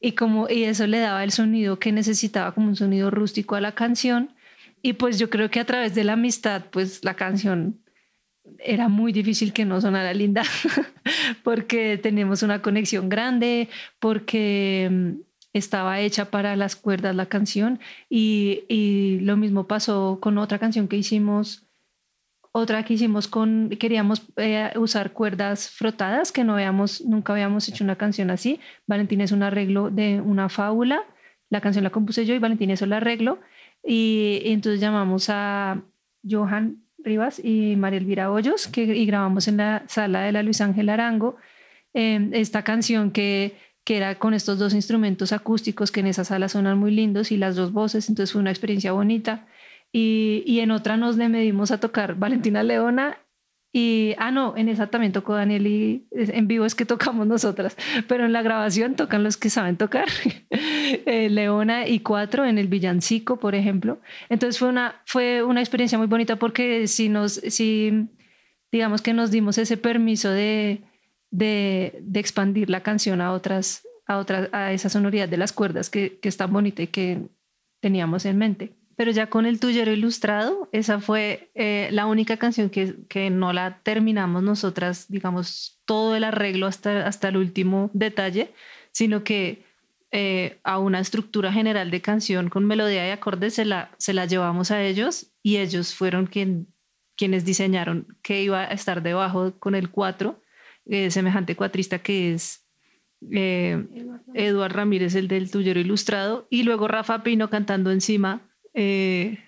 y 0.00 0.12
como 0.12 0.48
y 0.48 0.64
eso 0.64 0.86
le 0.86 0.98
daba 0.98 1.24
el 1.24 1.32
sonido 1.32 1.78
que 1.78 1.92
necesitaba 1.92 2.52
como 2.52 2.68
un 2.68 2.76
sonido 2.76 3.10
rústico 3.10 3.54
a 3.54 3.60
la 3.60 3.72
canción 3.72 4.34
y 4.82 4.92
pues 4.92 5.18
yo 5.18 5.30
creo 5.30 5.50
que 5.50 5.60
a 5.60 5.64
través 5.64 5.94
de 5.94 6.04
la 6.04 6.12
amistad 6.12 6.64
pues 6.70 7.04
la 7.04 7.14
canción 7.14 7.80
era 8.58 8.88
muy 8.88 9.12
difícil 9.12 9.52
que 9.52 9.64
no 9.64 9.80
sonara 9.80 10.14
linda 10.14 10.42
porque 11.42 11.98
teníamos 11.98 12.42
una 12.42 12.62
conexión 12.62 13.08
grande, 13.08 13.68
porque 13.98 14.88
mm, 14.90 15.10
estaba 15.56 16.00
hecha 16.00 16.30
para 16.30 16.56
las 16.56 16.76
cuerdas 16.76 17.16
la 17.16 17.26
canción 17.26 17.80
y, 18.10 18.64
y, 18.68 19.20
lo 19.20 19.36
mismo 19.36 19.66
pasó 19.66 20.18
con 20.20 20.38
otra 20.38 20.58
canción 20.58 20.88
que 20.88 20.96
hicimos, 20.96 21.66
otra 22.52 22.84
que 22.84 22.94
hicimos 22.94 23.28
con, 23.28 23.70
queríamos 23.78 24.22
eh, 24.36 24.72
usar 24.76 25.12
cuerdas 25.12 25.70
frotadas, 25.70 26.32
que 26.32 26.44
no 26.44 26.54
habíamos, 26.54 27.02
nunca 27.02 27.32
habíamos 27.32 27.68
hecho 27.68 27.84
una 27.84 27.96
canción 27.96 28.30
así. 28.30 28.60
Valentín 28.86 29.20
es 29.20 29.32
un 29.32 29.42
arreglo 29.42 29.90
de 29.90 30.20
una 30.20 30.48
fábula, 30.48 31.02
la 31.48 31.60
canción 31.60 31.84
la 31.84 31.90
compuse 31.90 32.26
yo 32.26 32.34
y 32.34 32.38
Valentín 32.38 32.70
es 32.70 32.82
el 32.82 32.92
arreglo 32.92 33.38
y, 33.82 34.42
entonces 34.44 34.80
llamamos 34.80 35.28
a 35.30 35.82
Johan 36.28 36.82
Rivas 36.98 37.40
y 37.42 37.76
María 37.76 37.98
Elvira 37.98 38.30
Hoyos, 38.30 38.66
que 38.66 38.82
y 38.82 39.06
grabamos 39.06 39.48
en 39.48 39.58
la 39.58 39.84
sala 39.86 40.22
de 40.22 40.32
la 40.32 40.42
Luis 40.42 40.60
Ángel 40.60 40.88
Arango 40.88 41.36
em, 41.94 42.30
esta 42.34 42.62
canción 42.62 43.10
que, 43.10 43.56
que 43.86 43.96
era 43.96 44.18
con 44.18 44.34
estos 44.34 44.58
dos 44.58 44.74
instrumentos 44.74 45.32
acústicos 45.32 45.92
que 45.92 46.00
en 46.00 46.08
esa 46.08 46.24
sala 46.24 46.48
sonan 46.48 46.76
muy 46.76 46.90
lindos 46.90 47.30
y 47.30 47.36
las 47.36 47.54
dos 47.54 47.72
voces, 47.72 48.08
entonces 48.08 48.32
fue 48.32 48.40
una 48.40 48.50
experiencia 48.50 48.90
bonita. 48.90 49.46
Y, 49.92 50.42
y 50.44 50.58
en 50.58 50.72
otra 50.72 50.96
nos 50.96 51.16
le 51.16 51.28
medimos 51.28 51.70
a 51.70 51.78
tocar 51.78 52.16
Valentina 52.16 52.64
Leona 52.64 53.18
y, 53.72 54.14
ah, 54.16 54.30
no, 54.30 54.56
en 54.56 54.68
esa 54.70 54.86
también 54.86 55.12
tocó 55.12 55.34
Daniel 55.34 55.66
y 55.66 56.08
en 56.10 56.48
vivo 56.48 56.64
es 56.64 56.74
que 56.74 56.84
tocamos 56.86 57.26
nosotras, 57.26 57.76
pero 58.08 58.24
en 58.24 58.32
la 58.32 58.40
grabación 58.40 58.96
tocan 58.96 59.22
los 59.22 59.36
que 59.36 59.50
saben 59.50 59.76
tocar, 59.76 60.08
eh, 60.50 61.28
Leona 61.30 61.86
y 61.86 62.00
Cuatro 62.00 62.44
en 62.44 62.58
el 62.58 62.66
Villancico, 62.66 63.38
por 63.38 63.54
ejemplo. 63.54 64.00
Entonces 64.30 64.58
fue 64.58 64.68
una, 64.68 65.02
fue 65.04 65.44
una 65.44 65.60
experiencia 65.60 65.96
muy 65.96 66.06
bonita 66.08 66.36
porque 66.36 66.88
si 66.88 67.08
nos, 67.08 67.34
si, 67.34 68.08
digamos 68.72 69.00
que 69.00 69.12
nos 69.12 69.30
dimos 69.30 69.58
ese 69.58 69.76
permiso 69.76 70.30
de, 70.30 70.80
de, 71.36 72.02
expandir 72.14 72.70
la 72.70 72.82
canción 72.82 73.20
a 73.20 73.32
otras, 73.32 73.86
a 74.06 74.18
otras, 74.18 74.48
a 74.52 74.72
esa 74.72 74.88
sonoridad 74.88 75.28
de 75.28 75.36
las 75.36 75.52
cuerdas 75.52 75.90
que, 75.90 76.18
que 76.18 76.28
es 76.28 76.36
tan 76.36 76.52
bonita 76.52 76.82
y 76.82 76.86
que 76.86 77.28
teníamos 77.80 78.24
en 78.24 78.38
mente. 78.38 78.72
Pero 78.96 79.10
ya 79.10 79.28
con 79.28 79.44
el 79.44 79.60
tuyero 79.60 79.92
ilustrado, 79.92 80.70
esa 80.72 81.00
fue 81.00 81.50
eh, 81.54 81.88
la 81.92 82.06
única 82.06 82.38
canción 82.38 82.70
que, 82.70 82.94
que, 83.08 83.28
no 83.28 83.52
la 83.52 83.80
terminamos 83.82 84.42
nosotras, 84.42 85.06
digamos, 85.08 85.82
todo 85.84 86.16
el 86.16 86.24
arreglo 86.24 86.66
hasta, 86.66 87.06
hasta 87.06 87.28
el 87.28 87.36
último 87.36 87.90
detalle, 87.92 88.54
sino 88.92 89.22
que 89.22 89.66
eh, 90.12 90.58
a 90.64 90.78
una 90.78 91.00
estructura 91.00 91.52
general 91.52 91.90
de 91.90 92.00
canción 92.00 92.48
con 92.48 92.64
melodía 92.64 93.06
y 93.06 93.10
acordes 93.10 93.52
se 93.54 93.66
la, 93.66 93.90
se 93.98 94.14
la 94.14 94.24
llevamos 94.24 94.70
a 94.70 94.82
ellos 94.82 95.26
y 95.42 95.58
ellos 95.58 95.94
fueron 95.94 96.26
quien, 96.26 96.68
quienes 97.16 97.44
diseñaron 97.44 98.16
que 98.22 98.42
iba 98.42 98.62
a 98.62 98.72
estar 98.72 99.02
debajo 99.02 99.58
con 99.58 99.74
el 99.74 99.90
cuatro, 99.90 100.40
eh, 100.86 101.10
semejante 101.10 101.56
cuatrista 101.56 101.98
que 101.98 102.32
es 102.32 102.66
Eduard 103.20 104.72
Ramírez, 104.72 105.14
el 105.14 105.28
del 105.28 105.50
tuyero 105.50 105.80
ilustrado, 105.80 106.46
y 106.50 106.62
luego 106.62 106.88
Rafa 106.88 107.22
Pino 107.22 107.50
cantando 107.50 107.90
encima 107.90 108.42
eh, 108.74 109.38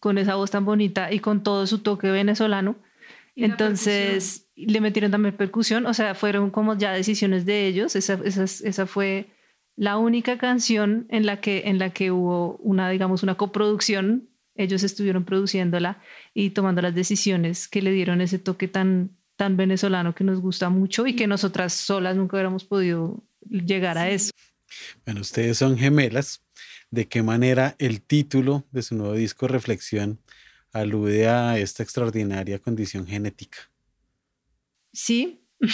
con 0.00 0.18
esa 0.18 0.36
voz 0.36 0.50
tan 0.50 0.64
bonita 0.64 1.12
y 1.12 1.20
con 1.20 1.42
todo 1.42 1.66
su 1.66 1.80
toque 1.80 2.10
venezolano. 2.10 2.76
Entonces 3.36 4.48
le 4.56 4.80
metieron 4.80 5.12
también 5.12 5.36
percusión, 5.36 5.86
o 5.86 5.94
sea, 5.94 6.16
fueron 6.16 6.50
como 6.50 6.76
ya 6.76 6.92
decisiones 6.92 7.46
de 7.46 7.66
ellos. 7.66 7.94
Esa, 7.94 8.18
esa, 8.24 8.44
esa, 8.44 8.86
fue 8.86 9.28
la 9.76 9.96
única 9.96 10.38
canción 10.38 11.06
en 11.08 11.24
la, 11.24 11.40
que, 11.40 11.62
en 11.66 11.78
la 11.78 11.90
que 11.90 12.10
hubo 12.10 12.56
una, 12.56 12.90
digamos, 12.90 13.22
una 13.22 13.36
coproducción. 13.36 14.28
Ellos 14.56 14.82
estuvieron 14.82 15.24
produciéndola 15.24 16.02
y 16.34 16.50
tomando 16.50 16.82
las 16.82 16.96
decisiones 16.96 17.68
que 17.68 17.80
le 17.80 17.92
dieron 17.92 18.20
ese 18.20 18.40
toque 18.40 18.66
tan, 18.66 19.17
tan 19.38 19.56
venezolano 19.56 20.16
que 20.16 20.24
nos 20.24 20.40
gusta 20.40 20.68
mucho 20.68 21.06
y 21.06 21.14
que 21.14 21.28
nosotras 21.28 21.72
solas 21.72 22.16
nunca 22.16 22.36
hubiéramos 22.36 22.64
podido 22.64 23.22
llegar 23.48 23.96
a 23.96 24.10
eso. 24.10 24.32
Bueno, 25.04 25.20
ustedes 25.20 25.56
son 25.56 25.78
gemelas, 25.78 26.42
de 26.90 27.06
qué 27.06 27.22
manera 27.22 27.76
el 27.78 28.02
título 28.02 28.66
de 28.72 28.82
su 28.82 28.96
nuevo 28.96 29.14
disco 29.14 29.46
Reflexión 29.46 30.18
alude 30.72 31.28
a 31.28 31.56
esta 31.56 31.84
extraordinaria 31.84 32.58
condición 32.58 33.06
genética. 33.06 33.58
Sí, 34.92 35.40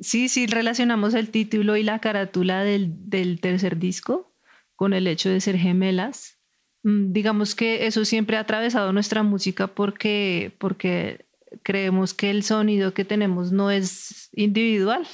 sí, 0.00 0.28
sí, 0.28 0.46
relacionamos 0.48 1.14
el 1.14 1.30
título 1.30 1.76
y 1.76 1.84
la 1.84 2.00
carátula 2.00 2.64
del, 2.64 3.38
tercer 3.40 3.78
disco 3.78 4.34
con 4.74 4.94
el 4.94 5.06
hecho 5.06 5.30
de 5.30 5.40
ser 5.40 5.58
gemelas. 5.58 6.38
Mm, 6.82 7.12
digamos 7.12 7.54
que 7.54 7.86
eso 7.86 8.04
siempre 8.04 8.36
ha 8.36 8.40
atravesado 8.40 8.92
nuestra 8.92 9.22
música 9.22 9.68
porque, 9.68 10.56
porque 10.58 11.26
creemos 11.62 12.14
que 12.14 12.30
el 12.30 12.42
sonido 12.42 12.94
que 12.94 13.04
tenemos 13.04 13.52
no 13.52 13.70
es 13.70 14.30
individual. 14.32 15.06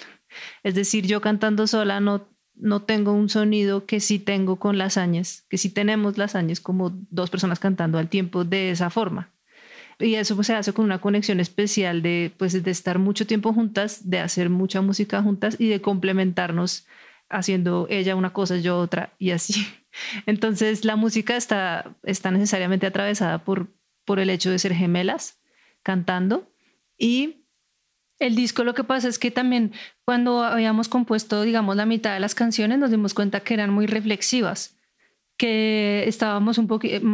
Es 0.62 0.74
decir, 0.74 1.06
yo 1.06 1.20
cantando 1.20 1.66
sola 1.66 2.00
no, 2.00 2.28
no 2.54 2.82
tengo 2.82 3.12
un 3.12 3.28
sonido 3.28 3.86
que 3.86 4.00
sí 4.00 4.18
tengo 4.18 4.56
con 4.56 4.78
lasañas, 4.78 5.44
que 5.48 5.58
sí 5.58 5.70
tenemos 5.70 6.18
lasañas 6.18 6.60
como 6.60 6.90
dos 7.10 7.30
personas 7.30 7.58
cantando 7.58 7.98
al 7.98 8.08
tiempo 8.08 8.44
de 8.44 8.70
esa 8.70 8.90
forma. 8.90 9.32
Y 9.98 10.14
eso 10.14 10.34
pues, 10.34 10.46
se 10.46 10.54
hace 10.54 10.72
con 10.72 10.86
una 10.86 11.00
conexión 11.00 11.40
especial 11.40 12.02
de, 12.02 12.32
pues, 12.38 12.62
de 12.62 12.70
estar 12.70 12.98
mucho 12.98 13.26
tiempo 13.26 13.52
juntas, 13.52 14.08
de 14.08 14.20
hacer 14.20 14.48
mucha 14.48 14.80
música 14.80 15.22
juntas 15.22 15.56
y 15.58 15.68
de 15.68 15.80
complementarnos 15.80 16.86
haciendo 17.28 17.86
ella 17.90 18.16
una 18.16 18.32
cosa, 18.32 18.56
yo 18.56 18.78
otra 18.78 19.12
y 19.18 19.30
así. 19.30 19.66
Entonces 20.26 20.84
la 20.84 20.96
música 20.96 21.36
está, 21.36 21.96
está 22.02 22.30
necesariamente 22.30 22.86
atravesada 22.86 23.44
por, 23.44 23.68
por 24.04 24.20
el 24.20 24.30
hecho 24.30 24.50
de 24.50 24.58
ser 24.58 24.74
gemelas 24.74 25.39
cantando 25.82 26.48
y 26.98 27.46
el 28.18 28.36
disco 28.36 28.64
lo 28.64 28.74
que 28.74 28.84
pasa 28.84 29.08
es 29.08 29.18
que 29.18 29.30
también 29.30 29.72
cuando 30.04 30.44
habíamos 30.44 30.88
compuesto, 30.88 31.42
digamos, 31.42 31.76
la 31.76 31.86
mitad 31.86 32.12
de 32.12 32.20
las 32.20 32.34
canciones, 32.34 32.78
nos 32.78 32.90
dimos 32.90 33.14
cuenta 33.14 33.40
que 33.40 33.54
eran 33.54 33.70
muy 33.70 33.86
reflexivas 33.86 34.76
que 35.40 36.04
estábamos 36.06 36.58
un, 36.58 36.68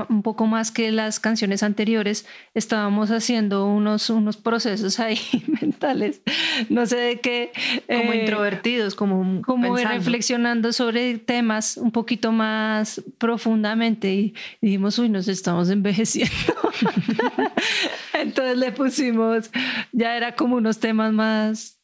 un 0.08 0.22
poco 0.24 0.46
más 0.48 0.72
que 0.72 0.90
las 0.90 1.20
canciones 1.20 1.62
anteriores, 1.62 2.26
estábamos 2.54 3.12
haciendo 3.12 3.68
unos, 3.68 4.10
unos 4.10 4.36
procesos 4.36 4.98
ahí 4.98 5.20
mentales, 5.60 6.22
no 6.68 6.86
sé 6.86 6.96
de 6.96 7.20
qué. 7.20 7.52
Como 7.86 8.12
eh, 8.12 8.22
introvertidos, 8.22 8.96
como, 8.96 9.42
como 9.42 9.76
reflexionando 9.76 10.72
sobre 10.72 11.18
temas 11.18 11.76
un 11.76 11.92
poquito 11.92 12.32
más 12.32 13.00
profundamente 13.18 14.12
y, 14.12 14.34
dijimos, 14.60 14.98
uy, 14.98 15.08
nos 15.08 15.28
estamos 15.28 15.70
envejeciendo. 15.70 16.34
Entonces 18.22 18.56
le 18.56 18.72
pusimos, 18.72 19.50
ya 19.92 20.16
era 20.16 20.34
como 20.34 20.56
unos 20.56 20.78
temas 20.78 21.12
más, 21.12 21.80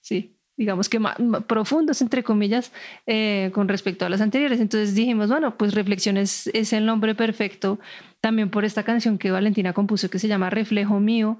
sí, 0.00 0.36
digamos 0.56 0.88
que 0.88 0.98
más, 0.98 1.16
profundos, 1.46 2.02
entre 2.02 2.22
comillas, 2.22 2.72
eh, 3.06 3.50
con 3.54 3.68
respecto 3.68 4.04
a 4.04 4.08
las 4.08 4.20
anteriores. 4.20 4.60
Entonces 4.60 4.94
dijimos, 4.94 5.28
bueno, 5.28 5.56
pues 5.56 5.74
Reflexiones 5.74 6.48
es 6.48 6.72
el 6.72 6.86
nombre 6.86 7.14
perfecto 7.14 7.78
también 8.20 8.50
por 8.50 8.64
esta 8.64 8.82
canción 8.82 9.18
que 9.18 9.30
Valentina 9.30 9.72
compuso 9.72 10.10
que 10.10 10.18
se 10.18 10.28
llama 10.28 10.50
Reflejo 10.50 11.00
Mío, 11.00 11.38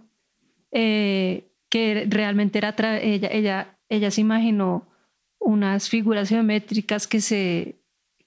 eh, 0.72 1.50
que 1.68 2.06
realmente 2.08 2.58
era, 2.58 2.74
ella, 2.98 3.28
ella, 3.30 3.78
ella 3.88 4.10
se 4.10 4.22
imaginó 4.22 4.88
unas 5.38 5.88
figuras 5.88 6.28
geométricas 6.28 7.06
que 7.06 7.20
se, 7.20 7.76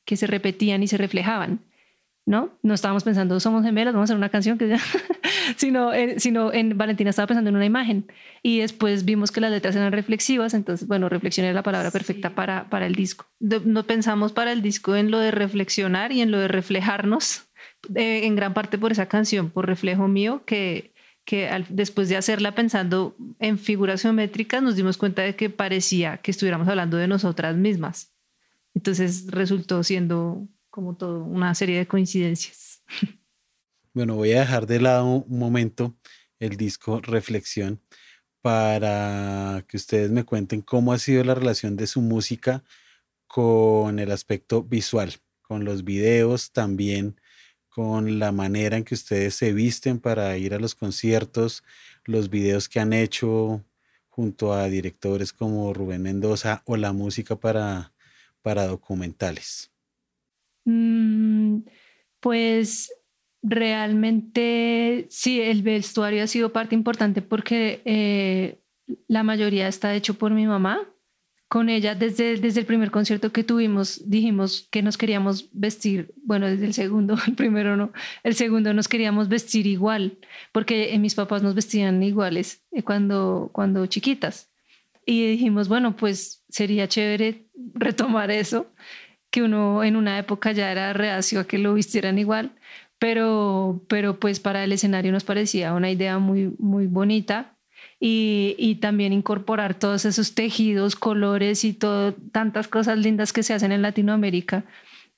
que 0.06 0.15
se 0.17 0.28
repetían 0.28 0.84
y 0.84 0.88
se 0.88 0.97
reflejaban. 0.97 1.60
¿No? 2.25 2.57
No 2.62 2.73
estábamos 2.73 3.03
pensando, 3.03 3.39
somos 3.39 3.63
gemelas, 3.63 3.93
vamos 3.93 4.09
a 4.09 4.13
hacer 4.13 4.17
una 4.17 4.29
canción, 4.29 4.57
que 4.57 4.77
sino, 5.57 5.93
en, 5.93 6.19
sino 6.19 6.53
en 6.53 6.77
Valentina 6.77 7.09
estaba 7.09 7.27
pensando 7.27 7.49
en 7.49 7.55
una 7.57 7.65
imagen 7.65 8.07
y 8.41 8.59
después 8.59 9.03
vimos 9.03 9.31
que 9.31 9.41
las 9.41 9.51
letras 9.51 9.75
eran 9.75 9.91
reflexivas, 9.91 10.53
entonces, 10.53 10.88
bueno, 10.88 11.09
reflexión 11.09 11.45
es 11.47 11.53
la 11.53 11.63
palabra 11.63 11.91
perfecta 11.91 12.33
para, 12.33 12.69
para 12.69 12.86
el 12.86 12.95
disco. 12.95 13.25
no 13.39 13.83
pensamos 13.83 14.31
para 14.31 14.51
el 14.53 14.62
disco 14.62 14.95
en 14.95 15.12
lo 15.12 15.19
de 15.19 15.31
reflexionar 15.31 16.12
y 16.12 16.21
en 16.21 16.31
lo 16.31 16.39
de 16.39 16.47
reflejarnos, 16.47 17.49
eh, 17.95 18.25
en 18.25 18.36
gran 18.36 18.53
parte 18.53 18.77
por 18.77 18.91
esa 18.93 19.07
canción, 19.07 19.49
por 19.49 19.67
reflejo 19.67 20.07
mío, 20.07 20.43
que, 20.45 20.93
que 21.25 21.49
después 21.69 22.07
de 22.07 22.15
hacerla 22.15 22.55
pensando 22.55 23.17
en 23.39 23.57
figuras 23.57 24.01
geométricas 24.01 24.63
nos 24.63 24.77
dimos 24.77 24.97
cuenta 24.97 25.23
de 25.23 25.36
que 25.36 25.49
parecía 25.49 26.17
que 26.17 26.31
estuviéramos 26.31 26.69
hablando 26.69 26.97
de 26.97 27.07
nosotras 27.07 27.55
mismas 27.55 28.13
Entonces 28.73 29.27
resultó 29.29 29.83
siendo 29.83 30.47
como 30.73 30.95
todo 30.95 31.23
una 31.23 31.53
serie 31.53 31.77
de 31.77 31.88
coincidencias. 31.88 32.81
Bueno, 33.93 34.15
voy 34.15 34.31
a 34.31 34.39
dejar 34.39 34.65
de 34.65 34.81
lado 34.81 35.05
un 35.05 35.38
momento 35.38 35.95
el 36.39 36.57
disco 36.57 36.99
Reflexión 36.99 37.79
para 38.41 39.63
que 39.67 39.77
ustedes 39.77 40.09
me 40.09 40.23
cuenten 40.23 40.62
cómo 40.62 40.91
ha 40.91 40.97
sido 40.97 41.23
la 41.23 41.36
relación 41.36 41.75
de 41.75 41.86
su 41.86 42.01
música 42.01 42.63
con 43.27 43.99
el 43.99 44.12
aspecto 44.12 44.63
visual, 44.63 45.13
con 45.43 45.63
los 45.63 45.83
videos 45.83 46.51
también, 46.51 47.21
con 47.69 48.17
la 48.17 48.31
manera 48.31 48.75
en 48.75 48.83
que 48.83 48.95
ustedes 48.95 49.36
se 49.36 49.53
visten 49.53 49.99
para 49.99 50.36
ir 50.39 50.55
a 50.55 50.59
los 50.59 50.73
conciertos, 50.73 51.63
los 52.03 52.31
videos 52.31 52.67
que 52.67 52.79
han 52.79 52.93
hecho 52.93 53.63
junto 54.09 54.53
a 54.53 54.65
directores 54.69 55.33
como 55.33 55.71
Rubén 55.71 56.01
Mendoza 56.01 56.63
o 56.65 56.77
la 56.77 56.93
música 56.93 57.36
para, 57.36 57.93
para 58.41 58.65
documentales. 58.65 59.72
Mm, 60.65 61.60
pues 62.19 62.91
realmente 63.41 65.06
sí, 65.10 65.41
el 65.41 65.63
vestuario 65.63 66.23
ha 66.23 66.28
sido 66.28 66.54
parte 66.54 66.76
importante 66.76 67.21
porque 67.21 67.82
eh, 67.86 68.62
la 69.08 69.23
mayoría 69.23 69.67
está 69.67 69.93
hecho 69.93 70.13
por 70.13 70.32
mi 70.32 70.47
mamá 70.47 70.88
con 71.54 71.69
ella 71.69 71.93
desde, 71.93 72.38
desde 72.38 72.62
el 72.62 72.65
primer 72.65 72.89
concierto 72.89 73.32
que 73.32 73.43
tuvimos 73.43 74.10
dijimos 74.10 74.67
que 74.71 74.82
nos 74.82 74.97
queríamos 74.97 75.49
vestir, 75.52 76.12
bueno, 76.23 76.47
desde 76.47 76.65
el 76.65 76.73
segundo, 76.73 77.15
el 77.28 77.36
primero 77.36 77.78
no, 77.78 77.91
el 78.23 78.34
segundo 78.34 78.73
nos 78.73 78.88
queríamos 78.88 79.28
vestir 79.30 79.67
igual, 79.67 80.17
porque 80.52 80.97
mis 80.97 81.13
papás 81.13 81.43
nos 81.43 81.54
vestían 81.54 82.02
iguales 82.02 82.65
eh, 82.71 82.82
cuando, 82.82 83.52
cuando 83.54 83.86
chiquitas. 83.86 84.49
Y 85.06 85.28
dijimos, 85.28 85.67
bueno, 85.67 85.95
pues 85.95 86.43
sería 86.49 86.88
chévere 86.88 87.45
retomar 87.76 88.32
eso, 88.32 88.65
que 89.34 89.41
uno 89.41 89.84
en 89.84 89.96
una 89.96 90.19
época 90.19 90.52
ya 90.52 90.72
era 90.72 90.93
reacio 90.93 91.39
a 91.39 91.48
que 91.48 91.58
lo 91.58 91.74
vistieran 91.74 92.19
igual, 92.19 92.52
pero, 93.00 93.82
pero 93.88 94.19
pues 94.19 94.39
para 94.39 94.63
el 94.63 94.72
escenario 94.72 95.12
nos 95.12 95.24
parecía 95.24 95.74
una 95.74 95.89
idea 95.89 96.19
muy, 96.19 96.54
muy 96.60 96.86
bonita 96.86 97.58
y, 98.00 98.76
también 98.80 99.12
incorporar 99.12 99.74
todos 99.74 100.06
esos 100.06 100.36
tejidos, 100.36 100.96
colores 100.96 101.63
y 101.63 101.74
todo, 101.74 102.13
tantas 102.32 102.67
cosas 102.67 103.00
lindas 103.00 103.34
que 103.34 103.41
se 103.41 103.56
hacen 103.56 103.72
en 103.72 103.82
Latinoamérica. 103.82 104.65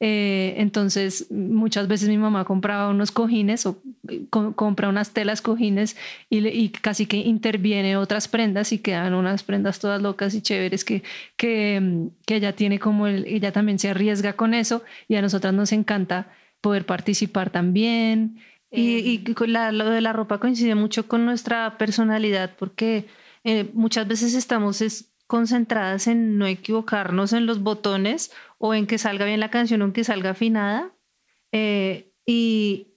Eh, 0.02 0.56
entonces, 0.58 1.32
muchas 1.32 1.88
veces 1.88 2.10
mi 2.10 2.18
mamá 2.18 2.44
compraba 2.44 2.90
unos 2.90 3.12
cojines 3.12 3.66
o 3.66 3.82
compra 4.30 4.90
unas 4.90 5.12
telas 5.12 5.42
cojines 5.42 5.96
y, 6.30 6.70
casi 6.70 7.06
que 7.06 7.18
interviene 7.18 7.96
otras 7.96 8.28
prendas 8.28 8.74
y 8.74 8.80
quedan 8.80 9.14
unas 9.14 9.44
prendas 9.44 9.80
todas 9.80 10.02
locas 10.02 10.34
y 10.36 10.42
chéveres 10.42 10.84
que, 10.84 11.04
que, 11.38 12.10
que 12.26 12.36
ella 12.36 12.54
tiene 12.54 12.78
como 12.78 13.08
ella 13.08 13.52
también 13.54 13.80
se 13.80 13.90
arriesga 13.90 14.34
con 14.34 14.54
eso 14.54 14.84
y 15.08 15.16
a 15.16 15.22
nosotras 15.22 15.54
nos 15.54 15.72
encanta 15.72 16.28
poder 16.60 16.86
participar 16.86 17.50
también. 17.50 18.40
Y, 18.72 19.24
y 19.26 19.48
la, 19.48 19.72
lo 19.72 19.90
de 19.90 20.02
la 20.02 20.12
ropa 20.12 20.40
coincide 20.40 20.76
mucho 20.76 21.08
con 21.08 21.24
nuestra 21.24 21.78
personalidad 21.78 22.56
porque 22.58 23.06
eh, 23.46 23.70
muchas 23.74 24.08
veces 24.08 24.34
estamos 24.34 24.82
concentradas 25.28 26.08
en 26.08 26.38
no 26.38 26.46
equivocarnos 26.46 27.34
en 27.34 27.46
los 27.46 27.62
botones 27.62 28.32
o 28.58 28.74
en 28.74 28.88
que 28.88 28.98
salga 28.98 29.26
bien 29.26 29.40
la 29.40 29.50
canción 29.50 29.82
o 29.82 29.86
en 29.86 29.94
que 29.94 30.04
salga 30.04 30.32
afinada. 30.32 30.92
Eh, 31.52 32.12
y, 32.26 32.92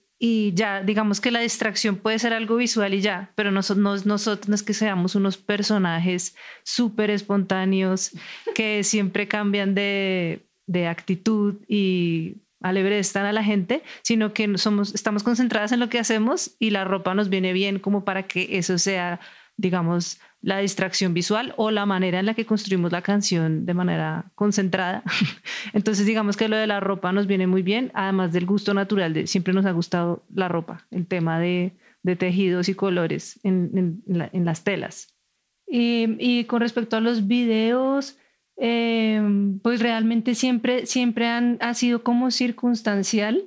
ya, 0.53 0.83
digamos 0.83 1.21
que 1.21 1.31
la 1.31 1.39
distracción 1.39 1.95
puede 1.95 2.19
ser 2.19 2.33
algo 2.33 2.57
visual 2.57 2.93
y 2.93 2.99
ya, 2.99 3.31
pero 3.35 3.51
nosotros, 3.51 4.05
no 4.05 4.55
es 4.55 4.63
que 4.63 4.73
seamos 4.73 5.15
unos 5.15 5.37
personajes 5.37 6.35
súper 6.63 7.09
espontáneos 7.09 8.11
que 8.53 8.83
siempre 8.83 9.29
cambian 9.29 9.75
de, 9.75 10.49
de 10.67 10.87
actitud 10.87 11.55
y 11.67 12.41
estar 12.99 13.25
a 13.25 13.31
la 13.31 13.43
gente, 13.43 13.83
sino 14.03 14.33
que 14.33 14.57
somos, 14.57 14.93
estamos 14.93 15.23
concentradas 15.23 15.71
en 15.71 15.79
lo 15.79 15.89
que 15.89 15.99
hacemos 15.99 16.55
y 16.59 16.71
la 16.71 16.83
ropa 16.83 17.13
nos 17.13 17.29
viene 17.29 17.53
bien 17.53 17.79
como 17.79 18.03
para 18.03 18.23
que 18.23 18.57
eso 18.57 18.77
sea, 18.77 19.19
digamos, 19.57 20.19
la 20.41 20.59
distracción 20.59 21.13
visual 21.13 21.53
o 21.57 21.71
la 21.71 21.85
manera 21.85 22.19
en 22.19 22.25
la 22.25 22.33
que 22.33 22.45
construimos 22.45 22.91
la 22.91 23.01
canción 23.01 23.65
de 23.65 23.73
manera 23.73 24.31
concentrada. 24.35 25.03
Entonces, 25.73 26.05
digamos 26.05 26.37
que 26.37 26.47
lo 26.47 26.55
de 26.55 26.67
la 26.67 26.79
ropa 26.79 27.11
nos 27.11 27.27
viene 27.27 27.47
muy 27.47 27.61
bien, 27.61 27.91
además 27.93 28.31
del 28.31 28.45
gusto 28.45 28.73
natural, 28.73 29.13
de, 29.13 29.27
siempre 29.27 29.53
nos 29.53 29.65
ha 29.65 29.71
gustado 29.71 30.23
la 30.33 30.47
ropa, 30.47 30.85
el 30.91 31.05
tema 31.07 31.39
de, 31.39 31.73
de 32.03 32.15
tejidos 32.15 32.69
y 32.69 32.75
colores 32.75 33.39
en, 33.43 34.01
en, 34.07 34.45
las 34.45 34.63
telas. 34.63 35.13
Y, 35.67 36.15
y 36.19 36.45
con 36.45 36.61
respecto 36.61 36.97
a 36.97 37.01
los 37.01 37.27
videos, 37.27 38.17
Em, 38.61 39.57
pues 39.59 39.79
realmente 39.81 40.35
siempre, 40.35 40.85
siempre 40.85 41.27
han, 41.27 41.57
ha 41.61 41.73
sido 41.73 42.03
como 42.03 42.29
circunstancial. 42.29 43.45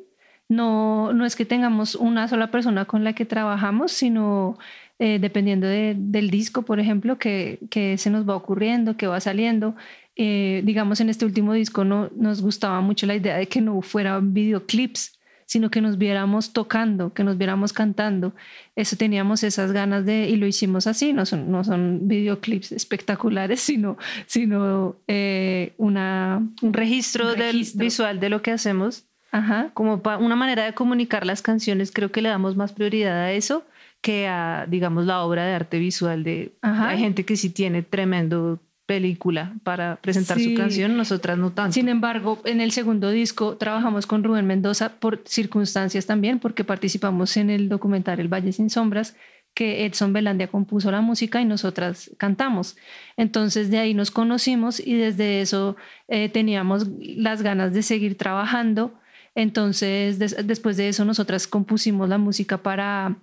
No, 0.48 1.12
no 1.12 1.26
es 1.26 1.36
que 1.36 1.44
tengamos 1.44 1.94
una 1.94 2.28
sola 2.28 2.50
persona 2.50 2.86
con 2.86 3.04
la 3.04 3.12
que 3.12 3.26
trabajamos, 3.26 3.92
sino 3.92 4.58
eh, 5.04 5.18
dependiendo 5.18 5.66
del 5.66 6.30
disco, 6.30 6.62
por 6.62 6.78
ejemplo, 6.78 7.18
que, 7.18 7.58
que, 7.70 7.98
se 7.98 8.08
nos 8.08 8.28
va 8.28 8.36
ocurriendo, 8.36 8.96
que 8.96 9.08
va 9.08 9.18
saliendo. 9.18 9.74
Eh, 10.14 10.62
digamos, 10.64 11.00
en 11.00 11.08
este 11.08 11.24
último 11.24 11.54
disco 11.54 11.82
no, 11.82 12.08
nos 12.14 12.40
gustaba 12.40 12.80
mucho 12.82 13.04
la 13.06 13.16
idea 13.16 13.36
de 13.36 13.48
que 13.48 13.60
no 13.60 13.82
fueran 13.82 14.32
videoclips, 14.32 15.18
sino 15.44 15.72
que 15.72 15.80
nos 15.80 15.98
viéramos 15.98 16.52
tocando, 16.52 17.12
que 17.14 17.24
nos 17.24 17.36
viéramos 17.36 17.72
cantando. 17.72 18.32
Eso 18.76 18.94
teníamos 18.94 19.42
esas 19.42 19.72
ganas 19.72 20.06
de, 20.06 20.28
y 20.28 20.36
lo 20.36 20.46
hicimos 20.46 20.86
así, 20.86 21.12
no 21.12 21.26
son, 21.26 21.50
no 21.50 21.64
son 21.64 22.06
videoclips 22.06 22.70
espectaculares, 22.70 23.60
sino, 23.70 23.98
sino 24.26 24.94
eh, 25.08 25.72
una, 25.78 26.48
un 26.62 26.72
registro, 26.72 27.34
del 27.34 27.66
visual 27.74 28.20
de 28.20 28.28
lo 28.28 28.40
que 28.40 28.52
hacemos. 28.52 29.06
Ajá. 29.32 29.72
Como 29.74 30.00
una 30.20 30.36
manera 30.36 30.64
de 30.64 30.74
comunicar 30.74 31.26
las 31.26 31.42
canciones, 31.42 31.90
creo 31.90 32.12
que 32.12 32.22
le 32.22 32.28
damos 32.28 32.54
más 32.54 32.72
prioridad 32.72 33.18
a 33.18 33.32
eso 33.32 33.64
que 34.02 34.26
a, 34.26 34.66
digamos, 34.68 35.06
la 35.06 35.22
obra 35.22 35.46
de 35.46 35.54
arte 35.54 35.78
visual 35.78 36.24
de... 36.24 36.52
Hay 36.60 36.98
gente 36.98 37.24
que 37.24 37.36
sí 37.36 37.50
tiene 37.50 37.82
tremendo 37.82 38.60
película 38.84 39.54
para 39.62 39.96
presentar 39.96 40.38
su 40.38 40.54
canción, 40.54 40.96
nosotras 40.96 41.38
no 41.38 41.52
tanto. 41.52 41.72
Sin 41.72 41.88
embargo, 41.88 42.40
en 42.44 42.60
el 42.60 42.72
segundo 42.72 43.10
disco 43.10 43.56
trabajamos 43.56 44.06
con 44.06 44.24
Rubén 44.24 44.46
Mendoza 44.46 44.90
por 44.98 45.22
circunstancias 45.24 46.04
también, 46.04 46.40
porque 46.40 46.64
participamos 46.64 47.36
en 47.36 47.48
el 47.48 47.68
documental 47.68 48.18
El 48.18 48.28
Valle 48.28 48.52
sin 48.52 48.70
Sombras, 48.70 49.16
que 49.54 49.86
Edson 49.86 50.12
Belandia 50.12 50.48
compuso 50.48 50.90
la 50.90 51.00
música 51.00 51.40
y 51.40 51.44
nosotras 51.44 52.10
cantamos. 52.18 52.76
Entonces 53.16 53.70
de 53.70 53.78
ahí 53.78 53.94
nos 53.94 54.10
conocimos 54.10 54.80
y 54.80 54.94
desde 54.94 55.40
eso 55.40 55.76
eh, 56.08 56.28
teníamos 56.28 56.88
las 56.98 57.42
ganas 57.42 57.72
de 57.72 57.82
seguir 57.82 58.18
trabajando. 58.18 58.94
Entonces 59.34 60.18
después 60.18 60.76
de 60.76 60.88
eso 60.88 61.04
nosotras 61.04 61.46
compusimos 61.46 62.08
la 62.08 62.18
música 62.18 62.58
para 62.58 63.16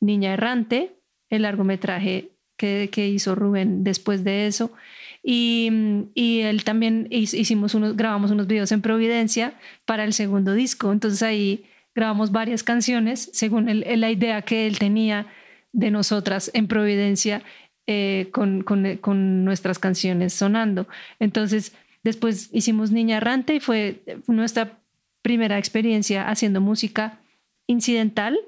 Niña 0.00 0.34
Errante, 0.34 0.92
el 1.30 1.42
largometraje 1.42 2.30
que, 2.56 2.88
que 2.92 3.08
hizo 3.08 3.34
Rubén 3.34 3.84
después 3.84 4.24
de 4.24 4.46
eso. 4.46 4.72
Y, 5.22 5.70
y, 6.14 6.40
él 6.40 6.64
también 6.64 7.08
hicimos 7.10 7.74
unos, 7.74 7.96
grabamos 7.96 8.30
unos 8.30 8.46
videos 8.46 8.72
en 8.72 8.82
Providencia 8.82 9.54
para 9.86 10.04
el 10.04 10.12
segundo 10.12 10.52
disco. 10.52 10.92
Entonces 10.92 11.22
ahí 11.22 11.64
grabamos 11.94 12.30
varias 12.30 12.62
canciones 12.62 13.30
según 13.32 13.82
la 13.84 14.10
idea 14.10 14.42
que 14.42 14.66
él 14.66 14.78
tenía 14.78 15.26
de 15.72 15.90
nosotras 15.90 16.50
en 16.54 16.68
Providencia 16.68 17.42
eh, 17.86 18.28
con, 18.32 18.62
con, 18.62 18.96
con, 18.98 19.44
nuestras 19.44 19.78
canciones 19.78 20.32
sonando. 20.34 20.86
Entonces 21.20 21.74
después 22.02 22.50
hicimos 22.52 22.90
Niña 22.90 23.16
Errante 23.16 23.54
y 23.54 23.60
fue 23.60 24.02
nuestra 24.26 24.78
primera 25.22 25.58
experiencia 25.58 26.28
haciendo 26.28 26.60
música 26.60 27.18
incidental, 27.66 28.38